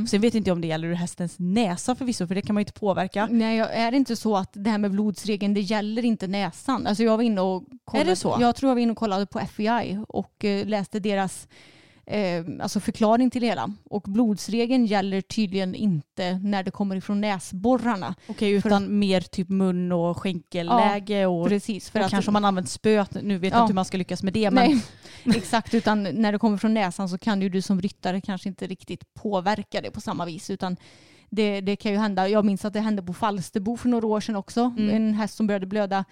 [0.10, 2.62] Sen vet inte jag om det gäller ur hästens näsa förvisso för det kan man
[2.62, 3.28] ju inte påverka.
[3.32, 6.88] Nej, är det inte så att det här med blodsregeln, det gäller inte näsan?
[6.88, 8.38] Alltså jag var inne och kollade, Är det så?
[8.40, 11.48] Jag tror jag var inne och kollade på FEI och eh, läste deras
[12.06, 13.74] eh, alltså förklaring till det hela.
[13.86, 18.16] Och blodsregeln gäller tydligen inte när det kommer ifrån näsborrarna.
[18.28, 21.90] Okej, utan mer typ mun och skänkelläge och, Precis.
[21.90, 23.18] För och att, kanske om man använt spöet.
[23.24, 23.64] Nu vet jag Ja.
[23.64, 24.52] inte hur man ska lyckas med det.
[24.52, 24.82] Men
[25.24, 25.74] Nej, exakt.
[25.74, 29.14] Utan när det kommer från näsan så kan ju du som ryttare kanske inte riktigt
[29.14, 30.50] påverka det på samma vis.
[30.50, 30.78] Utan
[31.30, 32.28] det, det kan ju hända.
[32.30, 34.74] Jag minns att det hände på Falsterbo för några år sedan också.
[34.78, 34.96] Mm.
[34.96, 36.06] En häst som började blöda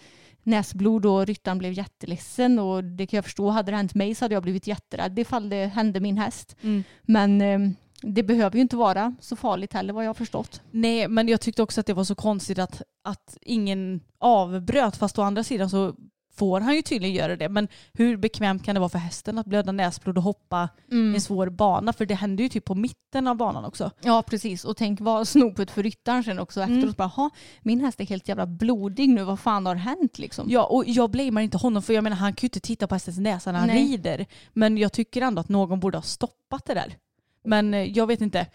[0.43, 2.59] näsblod och ryttaren blev jätteledsen.
[2.59, 3.49] Och det kan jag förstå.
[3.49, 6.55] Hade det hänt mig så hade jag blivit jätterädd ifall det hände min häst.
[6.61, 6.83] Mm.
[7.01, 7.59] Men eh,
[8.01, 10.61] det behöver ju inte vara så farligt heller vad jag har förstått.
[10.71, 14.97] Nej, men jag tyckte också att det var så konstigt att, att ingen avbröt.
[14.97, 15.95] Fast å andra sidan så
[16.41, 17.49] får han ju tydligen göra det.
[17.49, 20.69] Men hur bekvämt kan det vara för hästen att blöda näsblod och hoppa
[21.15, 21.93] en svår bana?
[21.93, 23.91] För det händer ju typ på mitten av banan också.
[24.01, 26.77] Ja precis och tänk vad snopet för ryttaren sen också Mm.
[26.77, 26.97] efteråt.
[26.97, 27.29] Bara, "Ha,
[27.61, 30.47] min häst är helt jävla blodig nu, vad fan har hänt liksom?
[30.49, 32.95] Ja, och jag blamear inte honom för jag menar han kan ju inte titta på
[32.95, 33.83] hästens näsa när han Nej.
[33.83, 34.25] rider.
[34.53, 36.95] Men jag tycker ändå att någon borde ha stoppat det där.
[37.43, 38.45] Men eh, jag vet inte.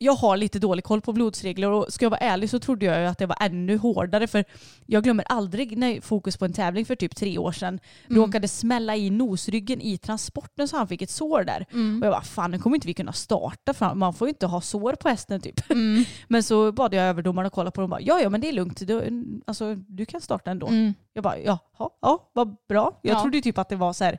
[0.00, 3.00] Jag har lite dålig koll på blodsregler och ska jag vara ärlig så trodde jag
[3.00, 4.44] ju att det var ännu hårdare för
[4.86, 8.22] jag glömmer aldrig när fokus på en tävling för typ tre år sedan Mm.
[8.22, 11.66] råkade smälla i nosryggen i transporten så han fick ett sår där.
[11.72, 12.02] Mm.
[12.02, 14.46] Och jag bara fan nu kommer inte vi kunna starta för man får ju inte
[14.46, 15.70] ha sår på hästen typ.
[15.70, 16.04] Mm.
[16.28, 18.48] Men så bad jag överdomaren att kolla på det och bara ja ja men det
[18.48, 20.66] är lugnt, du, alltså, du kan starta ändå.
[20.66, 20.94] Mm.
[21.12, 21.58] Jag bara jaha,
[22.00, 22.98] ja vad bra.
[23.02, 23.20] Jag Ja.
[23.22, 24.18] trodde ju typ att det var så här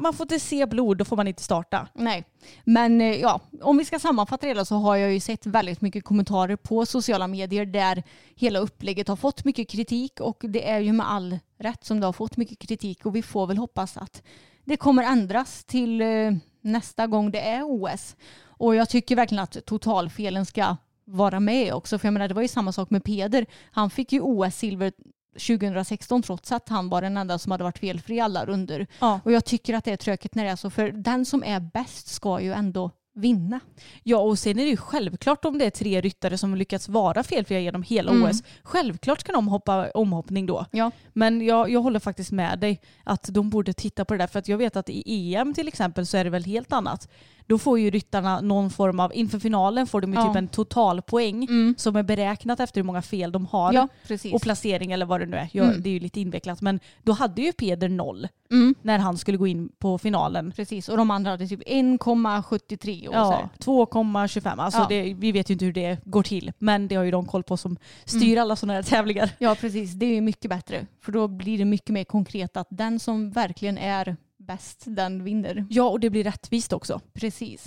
[0.00, 1.88] man får inte se blod, då får man inte starta.
[1.94, 2.24] Nej,
[2.64, 5.80] men eh, ja, om vi ska sammanfatta det hela så har jag ju sett väldigt
[5.80, 8.02] mycket kommentarer på sociala medier där
[8.34, 12.06] hela upplägget har fått mycket kritik och det är ju med all rätt som det
[12.06, 14.22] har fått mycket kritik och vi får väl hoppas att
[14.64, 18.16] det kommer ändras till eh, nästa gång det är OS.
[18.58, 21.98] Och jag tycker verkligen att totalfelen ska vara med också.
[21.98, 23.46] För jag menar det var ju samma sak med Peder.
[23.70, 24.92] Han fick ju OS-silver
[25.38, 28.86] 2016 trots att han var den enda som hade varit felfri alla runder.
[28.98, 29.20] Ja.
[29.24, 30.70] Och jag tycker att det är tråkigt när det är så.
[30.70, 33.60] För den som är bäst ska ju ändå vinna.
[34.02, 37.22] Ja och sen är det ju självklart om det är tre ryttare som lyckats vara
[37.22, 38.30] felfria genom hela Mm.
[38.30, 38.42] OS.
[38.62, 40.66] Självklart ska de hoppa omhoppning då.
[40.70, 40.90] Ja.
[41.12, 44.38] Men jag, jag håller faktiskt med dig att de borde titta på det där för
[44.38, 47.08] att jag vet att i EM till exempel så är det väl helt annat.
[47.48, 50.26] Då får ju ryttarna någon form av, inför finalen får de ju Ja.
[50.28, 51.74] typ en totalpoäng Mm.
[51.78, 53.72] som är beräknat efter hur många fel de har.
[53.72, 53.88] Ja.
[54.34, 55.48] Och placering eller vad det nu är.
[55.52, 55.82] Jag, Mm.
[55.82, 58.74] Det är ju lite invecklat men då hade ju Peder noll Mm.
[58.82, 60.52] när han skulle gå in på finalen.
[60.56, 63.48] Precis, och de andra hade typ 1,73 och så Ja, här.
[63.58, 64.58] 2,25.
[64.60, 64.86] Alltså Ja.
[64.88, 66.52] det, vi vet ju inte hur det går till.
[66.58, 68.42] Men det har ju de koll på som styr Mm.
[68.42, 69.30] alla sådana här tävlingar.
[69.38, 69.92] Ja, precis.
[69.92, 70.86] Det är mycket bättre.
[71.00, 75.66] För då blir det mycket mer konkret att den som verkligen är bäst, den vinner.
[75.70, 77.00] Ja, och det blir rättvist också.
[77.14, 77.64] Precis.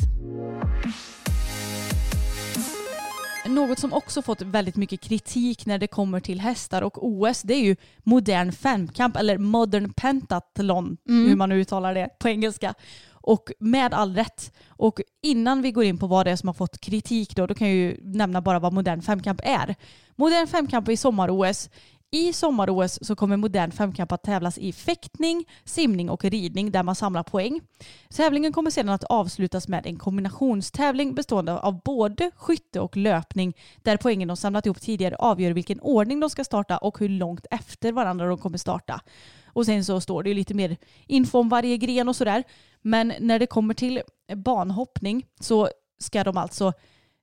[3.50, 7.54] Något som också fått väldigt mycket kritik när det kommer till hästar och OS det
[7.54, 11.30] är ju modern femkamp eller modern pentathlon Mm.
[11.30, 12.74] hur man nu uttalar det på engelska.
[13.12, 14.54] Och med all rätt.
[14.68, 17.54] Och innan vi går in på vad det är som har fått kritik då, då
[17.56, 19.76] kan jag ju nämna bara vad modern femkamp är.
[20.16, 21.70] Modern femkamp i sommar-OS.
[22.12, 26.96] I sommar-OS så kommer modern femkamp att tävlas i fäktning, simning och ridning där man
[26.96, 27.62] samlar poäng.
[28.10, 33.98] Tävlingen kommer sedan att avslutas med en kombinationstävling bestående av både skytte och löpning där
[33.98, 37.92] poängen de samlat ihop tidigare avgör vilken ordning de ska starta och hur långt efter
[37.92, 39.02] varandra de kommer starta.
[39.46, 42.44] Och sen så står det ju lite mer info om varje gren och sådär.
[42.82, 44.02] Men när det kommer till
[44.36, 46.74] banhoppning så ska de alltså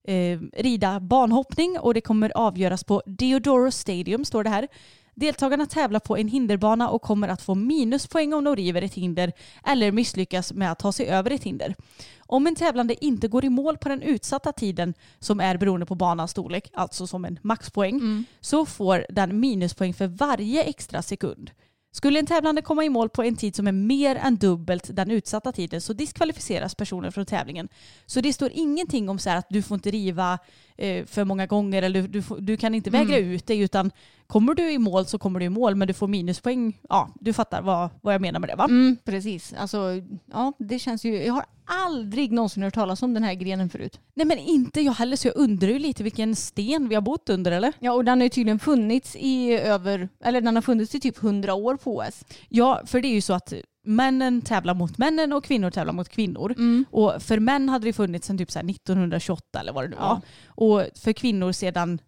[0.06, 4.68] eh, rida banhoppning och det kommer avgöras på Deodoro Stadium står det här.
[5.14, 9.32] Deltagarna tävlar på en hinderbana och kommer att få minuspoäng om de river ett hinder
[9.64, 11.74] eller misslyckas med att ta sig över ett hinder.
[12.18, 15.94] Om en tävlande inte går i mål på den utsatta tiden som är beroende på
[15.94, 18.00] banans storlek, alltså som en maxpoäng,
[18.40, 21.50] så får den minuspoäng för varje extra sekund.
[21.96, 25.10] Skulle en tävlande komma i mål på en tid som är mer än dubbelt den
[25.10, 27.68] utsatta tiden så diskvalificeras personen från tävlingen.
[28.06, 30.38] Så det står ingenting om så att du får inte riva
[30.76, 33.90] eh, för många gånger eller du, får, du kan inte vägra ut dig utan
[34.26, 36.80] kommer du i mål så kommer du i mål men du får minuspoäng.
[36.88, 38.64] Ja, du fattar vad, vad jag menar med det va?
[38.64, 39.52] Mm, precis.
[39.52, 41.24] Alltså, ja, det känns ju...
[41.24, 44.00] Jag har aldrig någonsin hört talas om den här grenen förut.
[44.14, 47.28] Nej men inte jag heller så jag undrar ju lite vilken sten vi har bott
[47.28, 47.72] under eller?
[47.78, 50.08] Ja, och den har ju tydligen funnits i över...
[50.24, 52.24] Eller den har funnits i typ 100 år på OS.
[52.48, 53.52] Ja, för det är ju så att
[53.84, 56.52] männen tävlar mot männen och kvinnor tävlar mot kvinnor.
[56.58, 56.84] Mm.
[56.90, 59.96] Och för män hade det funnits sedan typ så här 1928 eller vad det nu
[60.00, 60.08] Ja.
[60.08, 60.20] var.
[60.68, 61.98] Och för kvinnor sedan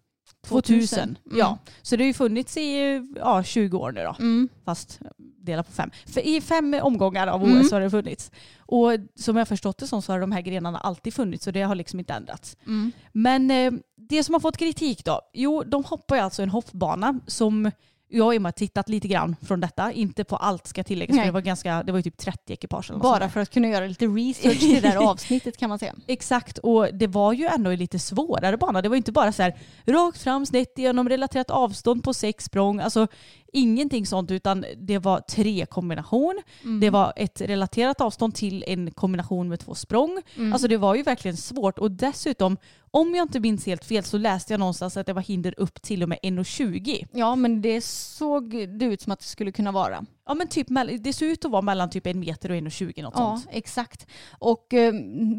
[0.47, 0.77] 2000.
[0.87, 1.17] 2000.
[1.25, 1.37] Mm.
[1.39, 4.15] Ja, så det har ju funnits i ja, 20 år nu då.
[4.19, 4.49] Mm.
[4.65, 5.89] Fast dela på fem.
[6.05, 7.67] För I fem omgångar av OS Mm.
[7.71, 8.31] har det funnits.
[8.59, 11.61] Och som jag förstått det som så har de här grenarna alltid funnits så det
[11.61, 12.57] har liksom inte ändrats.
[12.67, 12.91] Mm.
[13.11, 15.21] Men eh, det som har fått kritik då?
[15.33, 17.71] Jo, de hoppar ju alltså en hoppbana som
[18.09, 19.91] jag och Emma har tittat lite grann från detta.
[19.91, 21.25] Inte på allt ska tilläggas för Nej.
[21.25, 22.89] det var, ganska, det var ju typ 30 ekipage.
[22.89, 25.95] eller Bara för att kunna göra lite research till det där avsnittet kan man säga.
[26.07, 28.81] Exakt, och det var ju ändå en lite svårare bana.
[28.81, 32.79] Det var inte bara så här rakt fram, snett igenom, relaterat avstånd på sex språng.
[32.79, 33.07] Alltså
[33.53, 36.41] ingenting sånt utan det var tre kombination.
[36.63, 36.79] Mm.
[36.79, 40.21] Det var ett relaterat avstånd till en kombination med två språng.
[40.35, 40.53] Mm.
[40.53, 42.57] Alltså det var ju verkligen svårt och dessutom
[42.91, 45.81] om jag inte minns helt fel så läste jag någonstans att det var hinder upp
[45.81, 47.07] till och med 1,20.
[47.11, 50.05] Ja, men det såg det ut som att det skulle kunna vara.
[50.29, 50.67] Ja men typ,
[50.99, 53.47] det ser ut att vara mellan typ en meter och 1,20 något Ja, sånt.
[53.51, 54.07] exakt.
[54.39, 54.93] Och eh,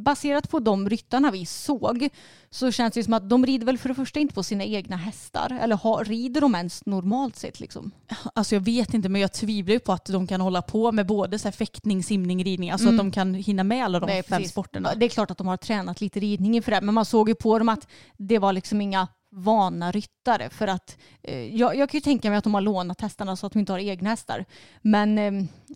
[0.05, 2.09] baserat på de ryttarna vi såg
[2.51, 4.97] så känns det som att de rider väl för det första inte på sina egna
[4.97, 5.59] hästar.
[5.63, 7.91] Eller har, rider de ens normalt sett liksom?
[8.35, 11.07] Alltså jag vet inte men jag tvivlar ju på att de kan hålla på med
[11.07, 12.71] både så här fäktning, simning, ridning.
[12.71, 12.95] Alltså Mm.
[13.01, 14.51] att de kan hinna med alla de Nej, fem precis.
[14.53, 14.95] sporterna.
[14.95, 17.35] Det är klart att de har tränat lite ridning inför det, men man såg ju
[17.35, 17.87] på dem att
[18.17, 20.51] det var liksom inga vana ryttare.
[20.51, 23.47] För att eh, jag, jag kan ju tänka mig att de har lånat hästarna så
[23.47, 24.45] att de inte har egna hästar.
[24.83, 25.33] Men eh,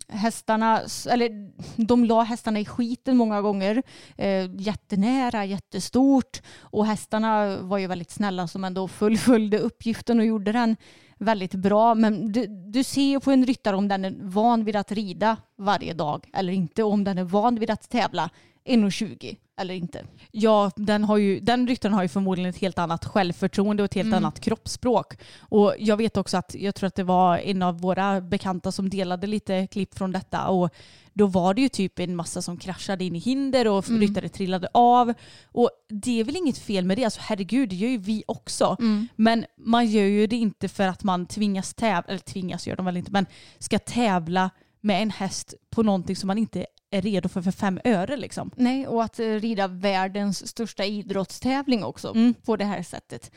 [0.07, 1.51] hästarna, eller
[1.85, 3.83] de la hästarna i skiten många gånger.
[4.17, 6.41] Eh, jättenära, jättestort.
[6.59, 10.75] Och hästarna var ju väldigt snälla som ändå fullföljde uppgiften och gjorde den
[11.17, 11.95] väldigt bra.
[11.95, 15.37] Men du, du ser ju på en ryttare om den är van vid att rida
[15.57, 16.83] varje dag eller inte.
[16.83, 18.29] Om den är van vid att tävla
[18.65, 20.05] 1,20 eller inte.
[20.31, 23.93] Ja, den, har ju, den ryttaren har ju förmodligen ett helt annat självförtroende och ett
[23.93, 24.17] helt Mm.
[24.17, 25.13] annat kroppsspråk.
[25.39, 28.89] Och jag vet också att, jag tror att det var en av våra bekanta som
[28.89, 30.69] delade lite klipp från detta och
[31.13, 34.01] då var det ju typ en massa som kraschade in i hinder och Mm.
[34.01, 35.13] ryttare trillade av.
[35.51, 38.75] Och det är väl inget fel med det, alltså herregud, det gör ju vi också.
[38.79, 39.07] Mm.
[39.15, 42.85] Men man gör ju det inte för att man tvingas tävla, eller tvingas gör de
[42.85, 43.25] väl inte, men
[43.59, 44.49] ska tävla
[44.81, 48.51] med en häst på någonting som man inte är redo för för fem öre liksom.
[48.55, 52.33] Nej, och att eh, rida världens största idrottstävling också Mm.
[52.33, 53.31] på det här sättet.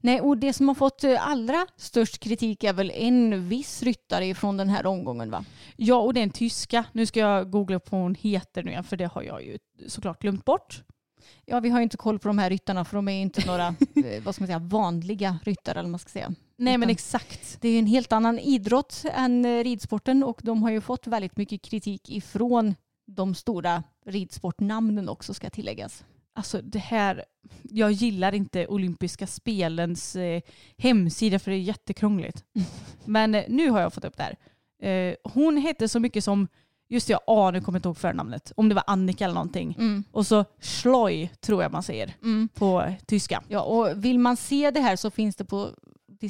[0.00, 4.34] Nej, och det som har fått eh, allra störst kritik är väl en viss ryttare
[4.34, 5.44] från den här omgången va?
[5.76, 6.84] Ja, och det är en tyska.
[6.92, 9.58] Nu ska jag googla på vad hon heter nu igen, för det har jag ju
[9.88, 10.82] såklart glömt bort.
[11.44, 13.66] Ja, vi har ju inte koll på de här ryttarna för de är inte några
[14.04, 16.34] eh, vad ska man säga, vanliga ryttare eller man ska säga.
[16.56, 17.58] Nej, men exakt.
[17.60, 21.36] Det är ju en helt annan idrott än ridsporten och de har ju fått väldigt
[21.36, 22.74] mycket kritik ifrån
[23.06, 26.04] de stora ridsportnamnen också ska tilläggas.
[26.36, 27.24] Alltså det här,
[27.62, 30.42] jag gillar inte olympiska spelens eh,
[30.76, 32.44] hemsida för det är jättekrångligt.
[33.04, 34.36] Men eh, nu har jag fått upp det här.
[34.90, 36.48] Eh, hon hette så mycket som,
[36.88, 39.34] just det, jag ah, nu kommer jag inte ihåg förnamnet, om det var Annika eller
[39.34, 39.76] någonting.
[39.78, 40.04] Mm.
[40.12, 42.48] Och så Schloy tror jag man säger Mm.
[42.54, 43.42] på tyska.
[43.48, 45.70] Ja, och vill man se det här så finns det på,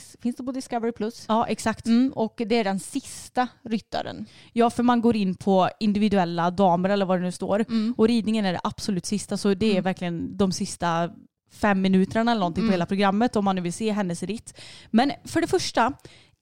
[0.01, 1.25] finns det på Discovery Plus.
[1.29, 1.87] Ja, exakt.
[1.87, 4.27] Mm, och det är den sista ryttaren.
[4.53, 7.65] Ja, för man går in på individuella damer eller vad det nu står.
[7.69, 7.95] Mm.
[7.97, 9.85] Och ridningen är det absolut sista, så det är Mm.
[9.85, 11.11] verkligen de sista
[11.53, 12.71] fem minuterna eller någonting Mm.
[12.71, 14.61] på hela programmet om man nu vill se hennes ritt.
[14.91, 15.93] Men för det första,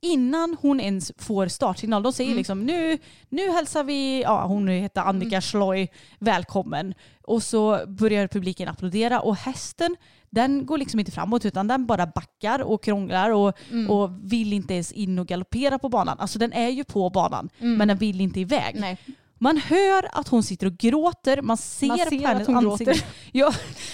[0.00, 2.38] innan hon ens får startsignal, de säger Mm.
[2.38, 2.98] liksom nu,
[3.28, 5.88] nu hälsar vi, ja hon heter Annika Schloy,
[6.18, 6.94] välkommen.
[7.22, 9.96] Och så börjar publiken applådera och hästen
[10.34, 13.90] den går liksom inte framåt utan den bara backar och krånglar och, Mm.
[13.90, 16.16] och vill inte ens in och galoppera på banan.
[16.20, 17.76] Alltså den är ju på banan Mm.
[17.78, 18.76] men den vill inte iväg.
[18.80, 18.98] Nej.
[19.42, 22.56] Man hör att hon sitter och gråter, man ser, Man ser på hennes att hon
[22.70, 22.92] ansikte.
[22.92, 23.06] gråter.
[23.32, 23.52] Ja,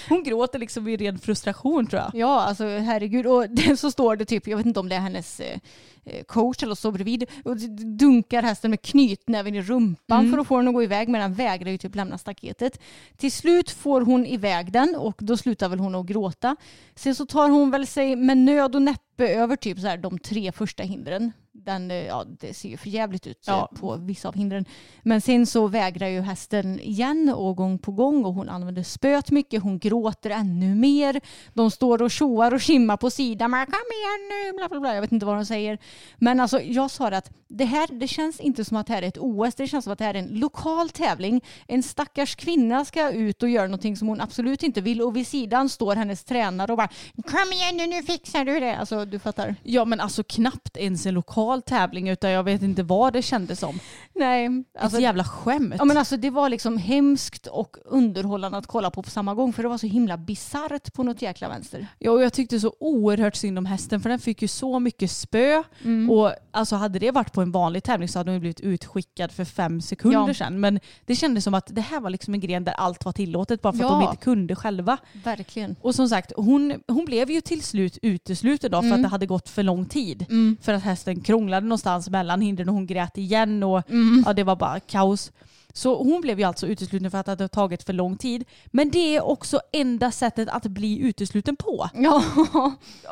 [0.09, 2.11] hon gråter liksom i ren frustration tror jag.
[2.15, 3.27] Ja, alltså herregud.
[3.27, 3.45] Och
[3.79, 5.59] så står det typ, jag vet inte om det är hennes eh,
[6.05, 7.57] eh, coach eller så bredvid, och
[7.99, 10.33] dunkar hästen med knytnäven i rumpan Mm.
[10.33, 12.81] för att få den att gå iväg, men den vägrar ju typ lämna staketet.
[13.17, 16.57] Till slut får hon iväg den och då slutar väl hon att gråta.
[16.95, 20.19] Sen så tar hon väl sig med nöd och näppe över typ så här de
[20.19, 21.33] tre första hindren.
[21.65, 23.71] Den, eh, ja, det ser ju för jävligt ut eh, Ja.
[23.81, 24.65] på vissa av hindren.
[25.03, 29.31] Men sen så vägrar ju hästen igen och gång på gång och hon använder spöet
[29.31, 29.63] mycket.
[29.63, 31.21] Hon gråter ännu mer.
[31.55, 33.51] De står och tjoar och skimmar på sidan.
[33.51, 34.95] Men, Kom igen nu, bla bla bla.
[34.95, 35.79] Jag vet inte vad de säger.
[36.17, 39.03] Men alltså jag sa det att det här, det känns inte som att det här
[39.03, 39.55] är ett OS.
[39.55, 41.45] Det känns som att det här är en lokal tävling.
[41.67, 45.27] En stackars kvinna ska ut och göra någonting som hon absolut inte vill och vid
[45.27, 46.89] sidan står hennes tränare och bara
[47.27, 48.77] Kom igen nu, nu fixar du det.
[48.77, 49.55] Alltså du fattar.
[49.63, 53.61] Ja men alltså knappt ens en lokal tävling utan jag vet inte vad det kändes
[53.61, 53.81] som.
[54.15, 54.65] Nej.
[54.79, 55.75] Alltså, ett jävla skämt.
[55.79, 59.53] Ja, men alltså, det var liksom hemskt och underhållande att kolla på på samma gång
[59.53, 61.87] för det var så himla bisarrt på något jäkla vänster.
[61.99, 65.11] Ja, och jag tyckte så oerhört synd om hästen för den fick ju så mycket
[65.11, 65.63] spö.
[65.85, 66.11] Mm.
[66.11, 69.45] Och alltså hade det varit på en vanlig tävling så hade hon blivit utskickad för
[69.45, 70.35] fem sekunder Ja.
[70.35, 70.61] sedan.
[70.61, 73.63] Men det kändes som att det här var liksom en gren där allt var tillåtet
[73.63, 73.99] bara för att Ja.
[74.01, 74.99] de inte kunde själva.
[75.25, 75.77] Verkligen.
[75.81, 78.97] Och som sagt, hon, hon blev ju till slut utesluten då för Mm.
[78.97, 80.27] att det hade gått för lång tid.
[80.31, 80.57] Mm.
[80.63, 84.23] För att hästen krånglade någonstans mellan hindren och hon grät igen och Mm.
[84.27, 85.33] ja, det var bara kaos.
[85.73, 88.45] Så hon blev ju alltså utesluten för att det hade tagit för lång tid.
[88.67, 91.89] Men det är också enda sättet att bli utesluten på.
[91.95, 92.25] Ja.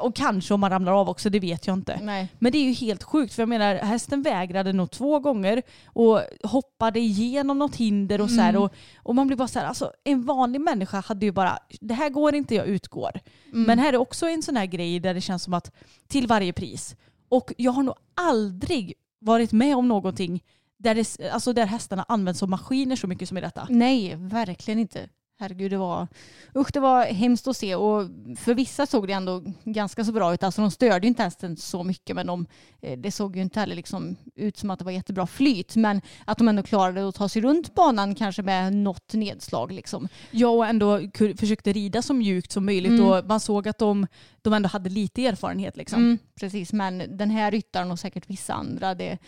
[0.03, 2.01] Och kanske om man ramlar av också, det vet jag inte.
[2.03, 2.29] Nej.
[2.39, 6.21] Men det är ju helt sjukt för jag menar hästen vägrade nog två gånger och
[6.43, 8.63] hoppade igenom något hinder och så här, Mm.
[8.63, 8.73] och,
[9.03, 12.11] och man blir bara så här, alltså en vanlig människa hade ju bara, det här
[12.11, 13.21] går inte, jag utgår.
[13.53, 13.63] Mm.
[13.63, 15.71] Men här är också en sån här grej där det känns som att
[16.09, 16.97] till varje pris.
[17.29, 20.45] Och jag har nog aldrig varit med om någonting
[20.79, 23.67] där, det, alltså där hästarna används som maskiner så mycket som i detta.
[23.71, 25.09] Nej, verkligen inte.
[25.39, 26.09] Herregud, det var,
[26.57, 28.09] usch, det var hemskt att se och
[28.39, 30.43] för vissa såg det ändå ganska så bra ut.
[30.43, 32.47] Alltså de störde ju inte hästen så mycket men de,
[32.81, 35.77] eh, det såg ju inte heller liksom ut som att det var jättebra flyt.
[35.77, 39.73] Men att de ändå klarade att ta sig runt banan kanske med något nedslag.
[39.73, 40.09] Liksom.
[40.31, 41.01] Jag och ändå
[41.39, 43.07] försökte rida så mjukt som möjligt Mm.
[43.07, 44.07] och man såg att de,
[44.43, 45.77] de ändå hade lite erfarenhet.
[45.77, 45.99] Liksom.
[45.99, 49.19] Mm, precis, men den här ryttaren och säkert vissa andra, det,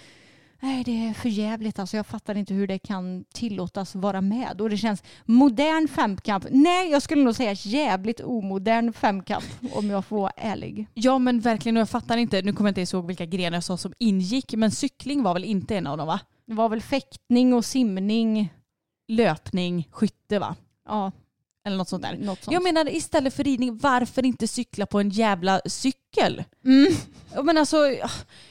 [0.60, 1.78] Nej, det är för jävligt.
[1.78, 4.60] Alltså, jag fattar inte hur det kan tillåtas vara med.
[4.60, 6.46] Och det känns modern femkamp.
[6.50, 10.86] Nej, jag skulle nog säga jävligt omodern femkamp om jag får vara ärlig.
[10.94, 13.64] Ja men verkligen, och jag fattar inte, nu kommer jag inte ihåg vilka grenar jag
[13.64, 16.20] sa som ingick, men cykling var väl inte en av dem va?
[16.46, 18.52] Det var väl fäktning och simning.
[19.08, 20.56] Löpning, skytte va?
[20.88, 21.12] Ja,
[21.68, 22.16] Eller något sånt där.
[22.16, 22.52] något sånt.
[22.54, 26.44] Jag menar istället för ridning, varför inte cykla på en jävla cykel?
[26.64, 26.92] Mm.
[27.34, 27.76] Ja, Men alltså,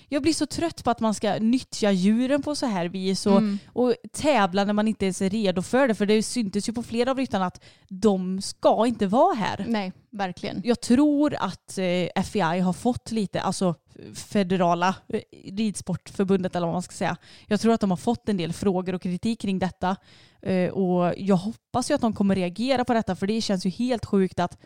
[0.09, 3.37] jag blir så trött på att man ska nyttja djuren på så här vis och,
[3.37, 3.59] Mm.
[3.73, 5.95] och tävla när man inte ens är redo för det.
[5.95, 9.65] För det syntes ju på flera av ryttarna att de ska inte vara här.
[9.67, 10.61] Nej, verkligen.
[10.63, 13.75] Jag tror att eh, FEI har fått lite, alltså
[14.13, 17.17] federala eh, ridsportförbundet eller vad man ska säga.
[17.47, 19.95] Jag tror att de har fått en del frågor och kritik kring detta.
[20.41, 23.69] Eh, och jag hoppas ju att de kommer reagera på detta för det känns ju
[23.69, 24.57] helt sjukt att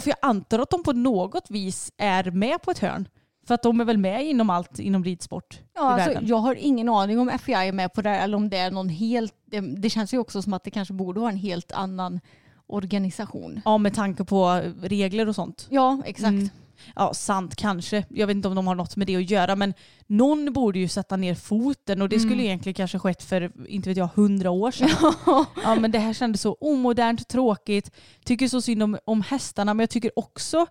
[0.00, 3.08] För jag antar att de på något vis är med på ett hörn.
[3.46, 6.28] För att de är väl med inom allt inom ridsport Ja, i alltså, världen.
[6.28, 8.70] jag har ingen aning om FEI är med på det här eller om det är
[8.70, 9.34] någon helt...
[9.44, 12.20] Det, det känns ju också som att det kanske borde vara en helt annan
[12.66, 13.60] organisation.
[13.64, 15.66] Ja, med tanke på regler och sånt.
[15.70, 16.28] Ja, exakt.
[16.28, 16.48] Mm.
[16.96, 18.04] Ja, sant kanske.
[18.08, 19.74] Jag vet inte om de har något med det att göra, men
[20.06, 22.44] någon borde ju sätta ner foten och det skulle Mm.
[22.46, 24.88] egentligen kanske skett för, inte vet jag, hundra år sedan.
[25.64, 27.90] ja, men det här kändes så omodernt, tråkigt.
[28.24, 30.66] Tycker så synd om, om hästarna, men jag tycker också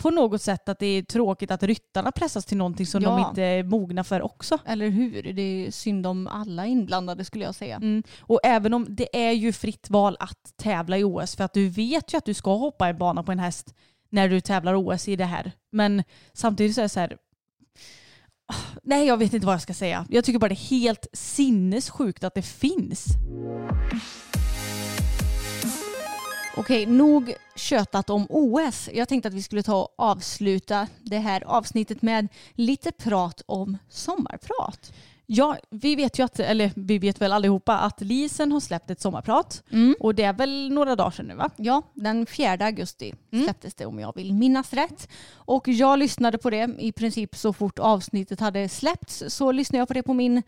[0.00, 3.28] på något sätt att det är tråkigt att ryttarna pressas till någonting som de Ja.
[3.28, 4.58] inte är mogna för också.
[4.66, 5.22] Eller hur?
[5.32, 7.76] Det är synd om alla inblandade skulle jag säga.
[7.76, 8.02] Mm.
[8.20, 11.68] Och även om det är ju fritt val att tävla i OS för att du
[11.68, 13.74] vet ju att du ska hoppa en bana på en häst
[14.10, 15.52] när du tävlar OS i det här.
[15.72, 17.16] Men samtidigt så är det så här
[18.82, 20.06] Nej, jag vet inte vad jag ska säga.
[20.10, 23.06] Jag tycker bara det är helt sinnessjukt att det finns.
[26.56, 28.88] Okej, nog tjötat om OS.
[28.92, 33.78] Jag tänkte att vi skulle ta och avsluta det här avsnittet med lite prat om
[33.88, 34.92] sommarprat.
[35.32, 39.00] Ja, vi vet ju att, eller vi vet väl allihopa att Lisen har släppt ett
[39.00, 39.62] sommarprat.
[40.00, 41.50] Och det är väl några dagar sedan nu va?
[41.56, 43.14] Ja, den 4 augusti
[43.44, 45.08] släpptes det om jag vill minnas rätt.
[45.34, 49.88] Och jag lyssnade på det i princip så fort avsnittet hade släppts så lyssnade jag
[49.88, 50.42] på det på min,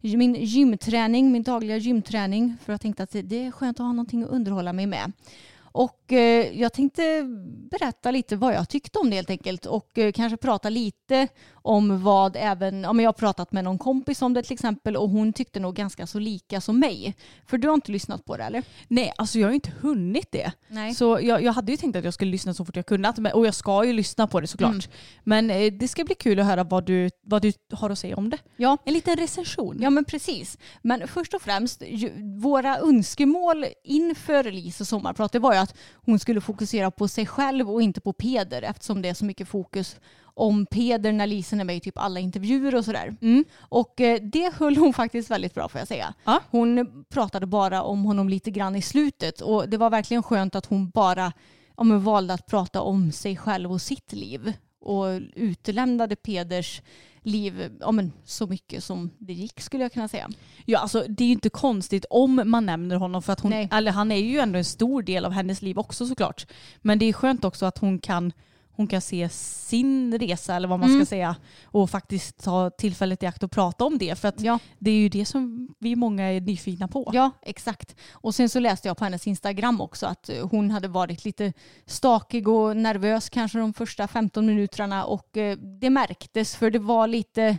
[0.00, 4.22] min gymträning, min dagliga gymträning för jag tänkte att det är skönt att ha någonting
[4.22, 5.12] att underhålla mig med.
[5.60, 7.22] Och eh, jag tänkte
[7.70, 11.28] berätta lite vad jag tyckte om det helt enkelt och eh, kanske prata lite
[11.68, 14.96] om vad även, ja men jag har pratat med någon kompis om det till exempel
[14.96, 17.16] och hon tyckte nog ganska så lika som mig.
[17.46, 18.62] För du har inte lyssnat på det eller?
[18.88, 20.52] Nej, alltså jag har ju inte hunnit det.
[20.68, 20.94] Nej.
[20.94, 23.18] Så jag, jag hade ju tänkt att jag skulle lyssna så fort jag kunnat.
[23.34, 24.70] Och jag ska ju lyssna på det såklart.
[24.70, 24.90] Mm.
[25.24, 28.16] Men eh, det ska bli kul att höra vad du, vad du har att säga
[28.16, 28.38] om det.
[28.56, 29.78] Ja, En liten recension.
[29.80, 30.58] Ja men precis.
[30.82, 35.74] Men först och främst, ju, våra önskemål inför Lis och sommarprat det var ju att
[36.08, 39.48] hon skulle fokusera på sig själv och inte på Peder eftersom det är så mycket
[39.48, 43.16] fokus om Peder när Lisen är med i typ alla intervjuer och sådär.
[43.20, 43.44] Mm.
[43.58, 46.14] Och eh, det höll hon faktiskt väldigt bra får jag säga.
[46.24, 46.40] Ja.
[46.50, 50.66] Hon pratade bara om honom lite grann i slutet och det var verkligen skönt att
[50.66, 51.32] hon bara
[51.76, 56.82] ja, valde att prata om sig själv och sitt liv och utelämnade Peders
[57.22, 60.28] liv ja, men så mycket som det gick skulle jag kunna säga.
[60.64, 63.68] Ja, alltså, det är ju inte konstigt om man nämner honom för att hon, Nej.
[63.72, 66.46] eller han är ju ändå en stor del av hennes liv också såklart.
[66.80, 68.32] Men det är skönt också att hon kan,
[68.78, 71.00] hon kan se sin resa eller vad man Mm.
[71.00, 74.18] ska säga och faktiskt ta tillfället i akt och prata om det.
[74.18, 74.58] För att Ja.
[74.78, 77.10] det är ju det som vi många är nyfikna på.
[77.14, 77.96] Ja, exakt.
[78.12, 81.52] Och sen så läste jag på hennes Instagram också att eh, hon hade varit lite
[81.86, 87.06] stakig och nervös kanske de första 15 minuterna och eh, det märktes för det var
[87.06, 87.58] lite,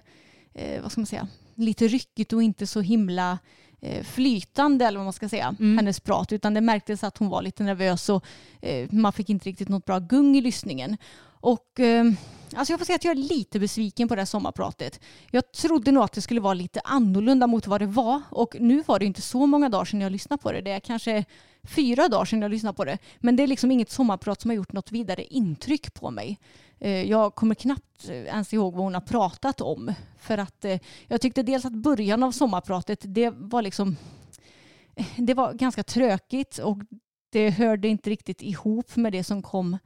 [0.53, 3.39] eh, vad ska man säga, lite ryckigt och inte så himla
[4.03, 5.77] flytande eller vad man ska säga, Mm.
[5.77, 8.25] hennes prat utan det märktes att hon var lite nervös och
[8.61, 10.97] eh, man fick inte riktigt något bra gung i lyssningen.
[11.41, 12.05] Och eh,
[12.55, 14.99] alltså jag får säga att jag är lite besviken på det här sommarpratet.
[15.31, 18.83] Jag trodde nog att det skulle vara lite annorlunda mot vad det var och nu
[18.87, 20.61] var det inte så många dagar sedan jag lyssnade på det.
[20.61, 21.25] Det är kanske
[21.63, 22.97] fyra dagar sedan jag lyssnade på det.
[23.19, 26.37] Men det är liksom inget sommarprat som har gjort något vidare intryck på mig.
[26.79, 29.93] Eh, jag kommer knappt eh, ens ihåg vad hon har pratat om.
[30.19, 33.95] För att eh, jag tyckte dels att början av sommarpratet det var liksom
[35.17, 36.77] det var ganska trökigt och
[37.31, 39.77] det hörde inte riktigt ihop med det som kom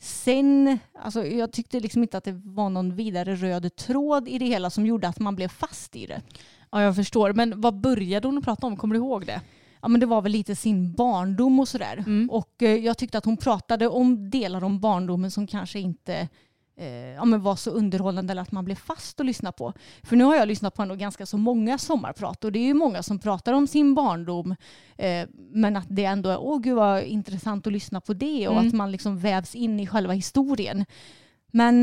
[0.00, 0.78] sen.
[0.98, 4.70] Alltså jag tyckte liksom inte att det var någon vidare röd tråd i det hela
[4.70, 6.22] som gjorde att man blev fast i det.
[6.70, 7.32] Ja, jag förstår.
[7.32, 8.76] Men vad började hon prata om?
[8.76, 9.40] Kommer du ihåg det?
[9.84, 11.96] Ja, men det var väl lite sin barndom och sådär.
[12.06, 12.30] Mm.
[12.30, 16.28] Och eh, jag tyckte att hon pratade om delar om barndomen som kanske inte
[16.76, 19.72] eh, ja, men var så underhållande eller att man blev fast att lyssna på.
[20.02, 22.74] För nu har jag lyssnat på ändå ganska så många sommarprat och det är ju
[22.74, 24.54] många som pratar om sin barndom
[24.96, 28.54] eh, men att det ändå är åh gud vad intressant att lyssna på det och
[28.54, 28.66] Mm.
[28.68, 30.84] att man liksom vävs in i själva historien.
[31.52, 31.80] Men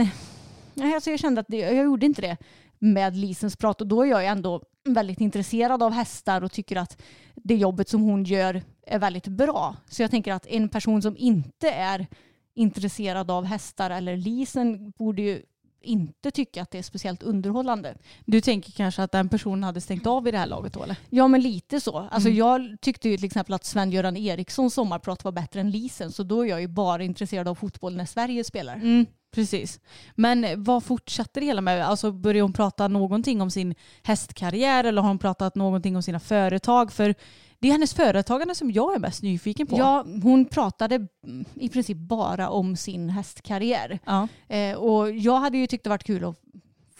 [0.74, 2.38] nej, alltså jag kände att det, jag gjorde inte det.
[2.84, 7.02] med Lisens prat och då är jag ändå väldigt intresserad av hästar och tycker att
[7.36, 9.76] det jobbet som hon gör är väldigt bra.
[9.90, 12.08] Så jag tänker att en person som inte är
[12.54, 15.42] intresserad av hästar eller Lisen borde ju
[15.84, 17.98] inte tycka att det är speciellt underhållande.
[18.26, 20.96] Du tänker kanske att den personen hade stängt av i det här laget då eller?
[21.10, 21.98] Ja men lite så.
[22.12, 26.24] Alltså jag tyckte ju till exempel att Sven-Göran Erikssons sommarprat var bättre än Lisen så
[26.24, 28.76] då är jag ju bara intresserad av fotboll när Sverige spelar.
[28.76, 29.80] Mm, precis.
[30.16, 31.86] Men vad fortsatte det hela med?
[31.88, 36.20] Alltså började hon prata någonting om sin hästkarriär eller har hon pratat någonting om sina
[36.20, 36.92] företag?
[36.92, 37.16] För
[37.60, 39.78] det är hennes företagande som jag är mest nyfiken på.
[39.78, 41.08] Ja, hon pratade
[41.54, 44.00] i princip bara om sin hästkarriär.
[44.06, 44.28] Ja.
[44.48, 46.42] Eh, och jag hade ju tyckt det varit kul att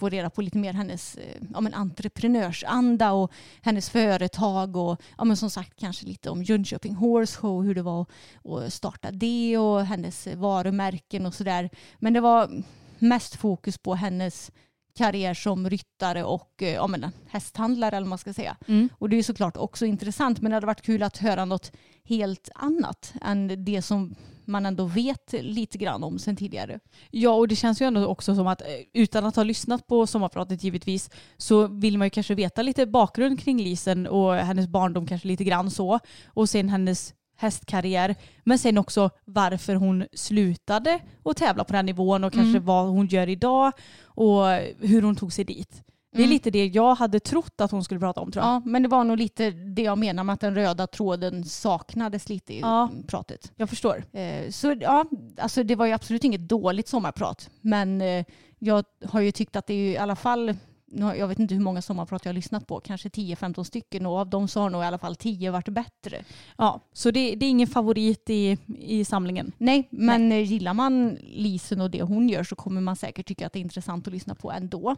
[0.02, 3.32] få reda på lite mer hennes eh, ja, men entreprenörsanda och
[3.62, 7.82] hennes företag och ja, men som sagt kanske lite om Jönköping Horse Show, hur det
[7.82, 8.06] var
[8.44, 11.70] att starta det och hennes varumärken och sådär.
[12.00, 12.64] Men det var
[13.00, 14.52] mest fokus på hennes
[14.98, 18.58] karriär som ryttare och eh, ja, men, hästhandlare eller vad man ska säga.
[18.68, 18.90] Mm.
[18.98, 21.72] Och det är såklart också intressant men det hade varit kul att höra något
[22.04, 24.16] helt annat än det som
[24.52, 26.80] man ändå vet lite grann om sen tidigare.
[27.12, 30.08] Ja, och det känns ju ändå också som att eh, utan att ha lyssnat på
[30.08, 35.08] sommarpratet givetvis så vill man ju kanske veta lite bakgrund kring Lisen och hennes barndom
[35.08, 36.00] kanske lite grann så.
[36.28, 38.16] Och sen hennes hästkarriär.
[38.44, 42.66] Men sen också varför hon slutade att tävla på den nivån och kanske Mm.
[42.66, 43.72] vad hon gör idag
[44.06, 44.46] och
[44.80, 45.84] hur hon tog sig dit.
[46.14, 46.30] Det är Mm.
[46.34, 48.54] lite det jag hade trott att hon skulle prata om tror jag.
[48.54, 52.30] Ja, men det var nog lite det jag menar med att den röda tråden saknades
[52.30, 52.90] lite i Ja.
[53.08, 53.52] pratet.
[53.56, 54.04] Jag förstår.
[54.14, 55.06] Eh, Så ja,
[55.38, 57.50] alltså det var ju absolut inget dåligt sommarprat.
[57.62, 58.26] Men eh,
[58.60, 60.56] jag har ju tyckt att det är i alla fall,
[60.94, 64.30] jag vet inte hur många sommarprat jag har lyssnat på, kanske 10-15 stycken och av
[64.30, 66.24] dem så har nog i alla fall 10 varit bättre.
[66.58, 69.52] Ja, så det, det är ingen favorit i, i samlingen.
[69.58, 73.46] Nej, men eh, gillar man Lisen och det hon gör så kommer man säkert tycka
[73.46, 74.96] att det är intressant att lyssna på ändå.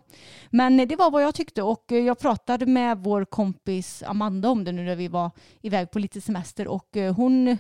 [0.49, 4.71] Men det var vad jag tyckte och jag pratade med vår kompis Amanda om det
[4.71, 5.31] nu när vi var
[5.61, 7.57] iväg på lite semester och hon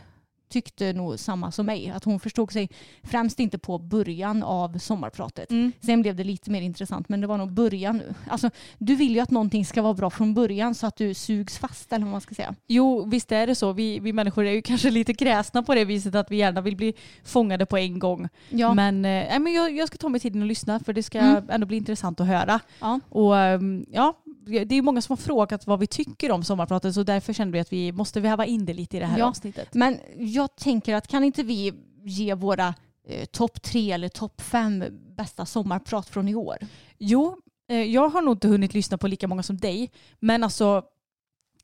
[0.53, 1.89] tyckte nog samma som mig.
[1.95, 2.69] Att hon förstod sig
[3.03, 5.49] främst inte på början av sommarpratet.
[5.85, 8.01] Sen blev det lite mer intressant men det var nog början.
[8.29, 11.57] Alltså, du vill ju att någonting ska vara bra från början så att du sugs
[11.57, 12.55] fast eller vad man ska säga.
[12.67, 13.73] Jo, visst är det så.
[13.73, 16.75] Vi, vi människor är ju kanske lite kräsna på det viset att vi gärna vill
[16.75, 16.93] bli
[17.23, 18.29] fångade på en gång.
[18.49, 18.73] Ja.
[18.73, 21.49] Men, nej, men jag, jag ska ta mig tiden och lyssna för det ska Mm.
[21.49, 22.59] ändå bli intressant att höra.
[22.79, 22.99] Ja.
[23.09, 24.13] Och ehm, ja,
[24.45, 27.59] det är många som har frågat vad vi tycker om sommarpratet så därför kände vi
[27.59, 29.25] att vi måste väva in det lite i det här Ja.
[29.25, 29.73] avsnittet.
[29.73, 31.73] Men jag tänker att kan inte vi
[32.03, 32.73] ge våra
[33.07, 34.83] eh, topp tre eller topp fem
[35.17, 36.57] bästa sommarprat från i år?
[36.97, 37.37] Jo,
[37.69, 39.91] eh, jag har nog inte hunnit lyssna på lika många som dig.
[40.19, 40.83] Men alltså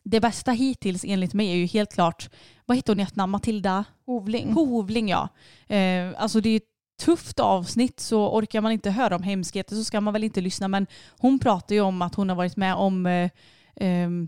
[0.03, 2.29] det bästa hittills enligt mig är ju helt klart,
[2.65, 3.31] vad heter hon i efternamn?
[3.31, 4.53] Matilda Hovling.
[4.53, 5.29] Hovling ja.
[5.67, 6.63] Eh, alltså det är ett
[6.99, 10.67] tufft avsnitt så orkar man inte höra om hemskheter så ska man väl inte lyssna.
[10.67, 13.29] Men hon pratar ju om att hon har varit med om eh,
[13.75, 14.27] ehm,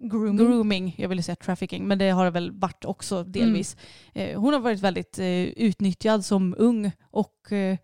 [0.00, 0.36] Grooming.
[0.36, 3.76] grooming, jag ville säga trafficking, men det har det väl varit också delvis.
[4.14, 7.76] Eh, hon har varit väldigt eh, utnyttjad som ung och eh,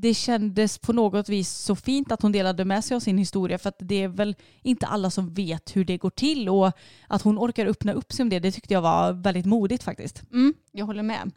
[0.00, 3.58] det kändes på något vis så fint att hon delade med sig av sin historia
[3.58, 6.72] för att det är väl inte alla som vet hur det går till och
[7.08, 10.22] att hon orkar öppna upp sig om det, det tyckte jag var väldigt modigt faktiskt.
[10.32, 11.30] Mm, jag håller med.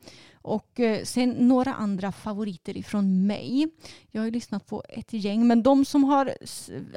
[0.43, 3.68] Och eh, sen några andra favoriter ifrån mig.
[4.12, 6.34] Jag har ju lyssnat på ett gäng, men de som har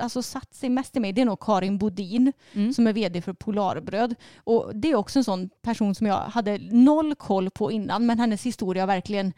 [0.01, 2.73] alltså, satt sig mest i mig det är nog Karin Bodin Mm.
[2.73, 4.15] som är vd för Polarbröd.
[4.45, 8.19] Och det är också en sån person som jag hade noll koll på innan, men
[8.19, 9.33] hennes historia verkligen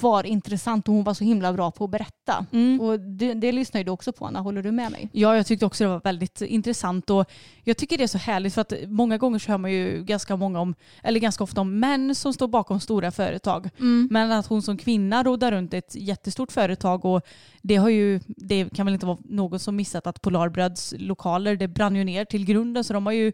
[0.00, 2.46] var intressant och hon var så himla bra på att berätta.
[2.52, 2.80] Mm.
[2.80, 5.08] Och det, det lyssnar ju du också på Anna, håller du med mig?
[5.12, 7.30] Ja, jag tyckte också det var väldigt intressant och
[7.64, 10.36] jag tycker det är så härligt för att många gånger så hör man ju ganska
[10.36, 13.68] många om, eller ganska ofta om män som står bakom stora företag.
[14.10, 17.26] Men att hon som kvinna rodar runt ett jättestort företag och
[17.62, 21.68] det har ju, det kan väl inte vara någon som missat att Polarbröds lokaler, det
[21.68, 23.32] brann ju ner till grunden så de har ju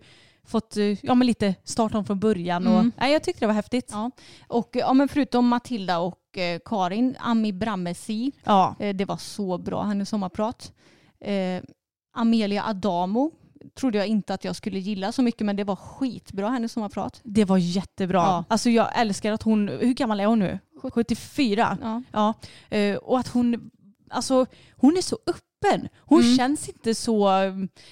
[0.49, 2.93] fått eh, ja, men lite start om från början och Mm.
[2.97, 3.89] nej, jag tyckte det var häftigt.
[3.93, 4.11] Ja.
[4.49, 8.75] Och ja, men förutom Matilda och eh, Karin, Ami Brammesi, Ja.
[8.79, 10.73] Eh, Det var så bra, hennes sommarprat.
[11.21, 11.63] Eh,
[12.15, 13.31] Amelia Adamo
[13.75, 17.21] trodde jag inte att jag skulle gilla så mycket men det var skitbra hennes sommarprat.
[17.25, 18.19] Det var jättebra.
[18.19, 18.45] Ja.
[18.49, 20.59] Alltså jag älskar att hon, hur gammal är hon nu?
[20.83, 21.79] 74?
[21.83, 22.03] Ja.
[22.13, 22.35] Ja,
[22.77, 23.71] eh, och att hon,
[24.11, 24.47] alltså
[24.77, 25.19] hon är så
[25.65, 25.89] öppen.
[26.01, 26.37] Hon Mm.
[26.37, 27.29] känns inte så,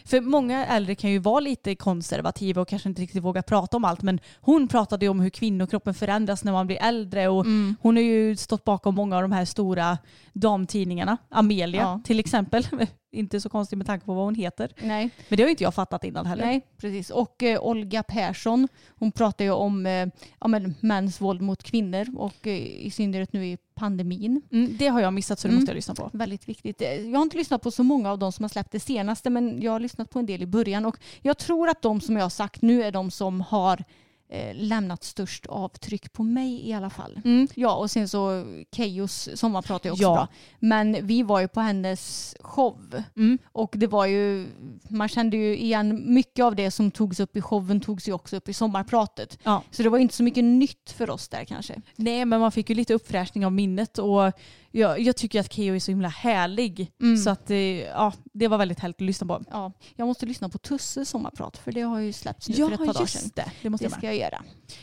[0.04, 3.84] för många äldre kan ju vara lite konservativa och kanske inte riktigt våga prata om
[3.84, 7.76] allt men hon pratade ju om hur kvinnokroppen förändras när man blir äldre och Mm.
[7.82, 9.98] hon har ju stått bakom många av de här stora
[10.32, 11.16] damtidningarna.
[11.28, 12.00] Amelia Ja.
[12.04, 12.66] till exempel.
[13.16, 14.72] Inte så konstigt med tanke på vad hon heter.
[14.82, 15.10] Nej.
[15.28, 16.44] Men det har ju inte jag fattat innan heller.
[16.46, 17.10] Nej, precis.
[17.10, 18.68] Och eh, Olga Persson,
[18.98, 20.06] hon pratar ju om eh,
[20.40, 22.56] ja, men, mäns våld mot kvinnor och eh,
[22.86, 24.42] i synnerhet nu i pandemin.
[24.52, 25.60] Mm, det har jag missat så det Mm.
[25.60, 26.10] måste jag lyssna på.
[26.12, 26.82] Väldigt viktigt.
[26.82, 29.30] Eh, Jag har inte lyssnat på så många av de som har släppt det senaste
[29.30, 32.16] men jag har lyssnat på en del i början och jag tror att de som
[32.16, 33.84] jag har sagt nu är de som har
[34.28, 37.20] eh, lämnat störst avtryck på mig i alla fall.
[37.24, 37.48] Mm.
[37.54, 40.14] Ja och sen så Keyos sommarprat är också Ja.
[40.14, 40.28] bra.
[40.58, 43.38] Men vi var ju på hennes show Mm.
[43.52, 44.46] och det var ju,
[44.88, 48.36] man kände ju igen mycket av det som togs upp i showen togs ju också
[48.36, 49.38] upp i sommarpratet.
[49.42, 49.62] Ja.
[49.70, 51.80] Så det var inte så mycket nytt för oss där kanske.
[51.96, 54.32] Nej men man fick ju lite uppfräschning av minnet och
[54.70, 56.92] jag, jag tycker att Keyyo är så himla härlig.
[57.00, 57.16] Mm.
[57.16, 59.44] Så att eh, ja, det var väldigt härligt att lyssna på.
[59.50, 62.78] Ja, jag måste lyssna på Tusses sommarprat för det har ju släppts nu för ett
[62.78, 63.30] par dagar sedan.
[63.34, 63.50] det.
[63.62, 64.42] Det måste Det jag ska jag göra.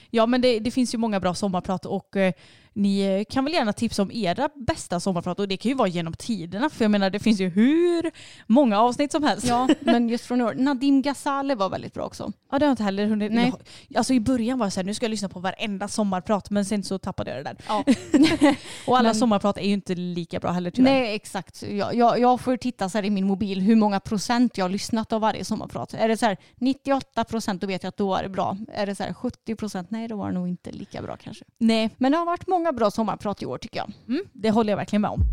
[0.09, 2.33] Ja men det, det finns ju många bra sommarprat och eh,
[2.73, 5.87] ni eh, kan väl gärna tipsa om era bästa sommarprat och det kan ju vara
[5.87, 8.11] genom tiderna för jag menar det finns ju hur
[8.47, 9.47] många avsnitt som helst.
[9.47, 10.53] Ja, men just från i år.
[10.53, 12.31] Nadim Ghazale var väldigt bra också.
[12.51, 13.31] Ja det har jag inte heller hunnit.
[13.31, 13.53] Nej.
[13.95, 16.83] Alltså i början var jag såhär, nu ska jag lyssna på varenda sommarprat men sen
[16.83, 17.57] så tappade jag det där.
[17.67, 17.83] Ja.
[18.87, 20.91] Och alla Men- sommarprat är ju inte lika bra heller tyvärr.
[20.91, 21.63] Nej, exakt.
[21.63, 24.69] Jag, jag, jag får titta så här i min mobil hur många procent jag har
[24.69, 25.93] lyssnat av varje sommarprat.
[25.93, 28.57] Är det så här 98 procent då vet jag att då är det bra.
[28.73, 31.45] Är det så här 70 procent, nej då var det nog inte lika bra kanske.
[31.57, 31.89] Nej.
[31.97, 33.91] Men det har varit många bra sommarprat i år tycker jag.
[34.07, 35.23] Mm, det håller jag verkligen med om.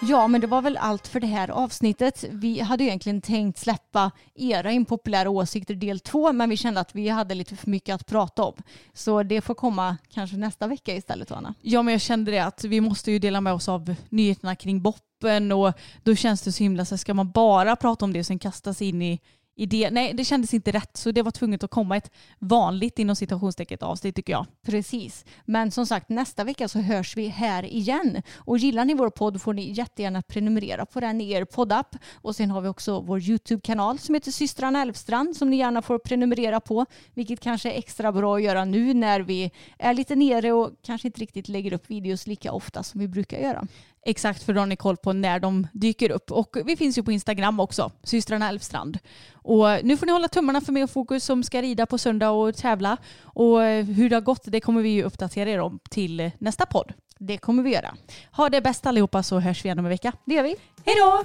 [0.00, 2.24] Ja, men det var väl allt för det här avsnittet.
[2.30, 7.08] Vi hade egentligen tänkt släppa era impopulära åsikter del två, men vi kände att vi
[7.08, 8.54] hade lite för mycket att prata om.
[8.92, 11.54] Så det får komma kanske nästa vecka istället, Anna.
[11.62, 14.82] Ja men jag kände det att vi måste ju dela med oss av nyheterna kring
[14.82, 15.72] boppen och
[16.02, 18.38] då känns det så himla så här, ska man bara prata om det och sen
[18.38, 19.20] kasta sig in i,
[19.58, 19.88] idé.
[19.92, 23.78] Nej det kändes inte rätt så det var tvunget att komma ett vanligt inom citationstecken
[23.80, 24.46] avsnitt tycker jag.
[24.66, 25.24] Precis.
[25.44, 28.22] Men som sagt, nästa vecka så hörs vi här igen.
[28.34, 31.96] Och gillar ni vår podd får ni jättegärna prenumerera på den i er poddapp.
[32.14, 35.98] Och sen har vi också vår YouTube-kanal som heter Systrarna Älvstrand som ni gärna får
[35.98, 36.86] prenumerera på.
[37.14, 41.08] Vilket kanske är extra bra att göra nu när vi är lite nere och kanske
[41.08, 43.66] inte riktigt lägger upp videos lika ofta som vi brukar göra.
[44.06, 46.30] Exakt för då har ni koll på när de dyker upp.
[46.30, 48.98] Och vi finns ju på Instagram också, systrarna Elfstrand.
[49.32, 52.30] Och nu får ni hålla tummarna för mig och Fokus som ska rida på söndag
[52.30, 52.96] och tävla.
[53.22, 56.92] Och hur det har gått det kommer vi ju uppdatera er om till nästa podd.
[57.18, 57.96] Det kommer vi göra.
[58.30, 60.12] Ha det bäst allihopa så hörs vi igen om en vecka.
[60.24, 60.56] Det gör vi.
[60.84, 61.24] Hej då!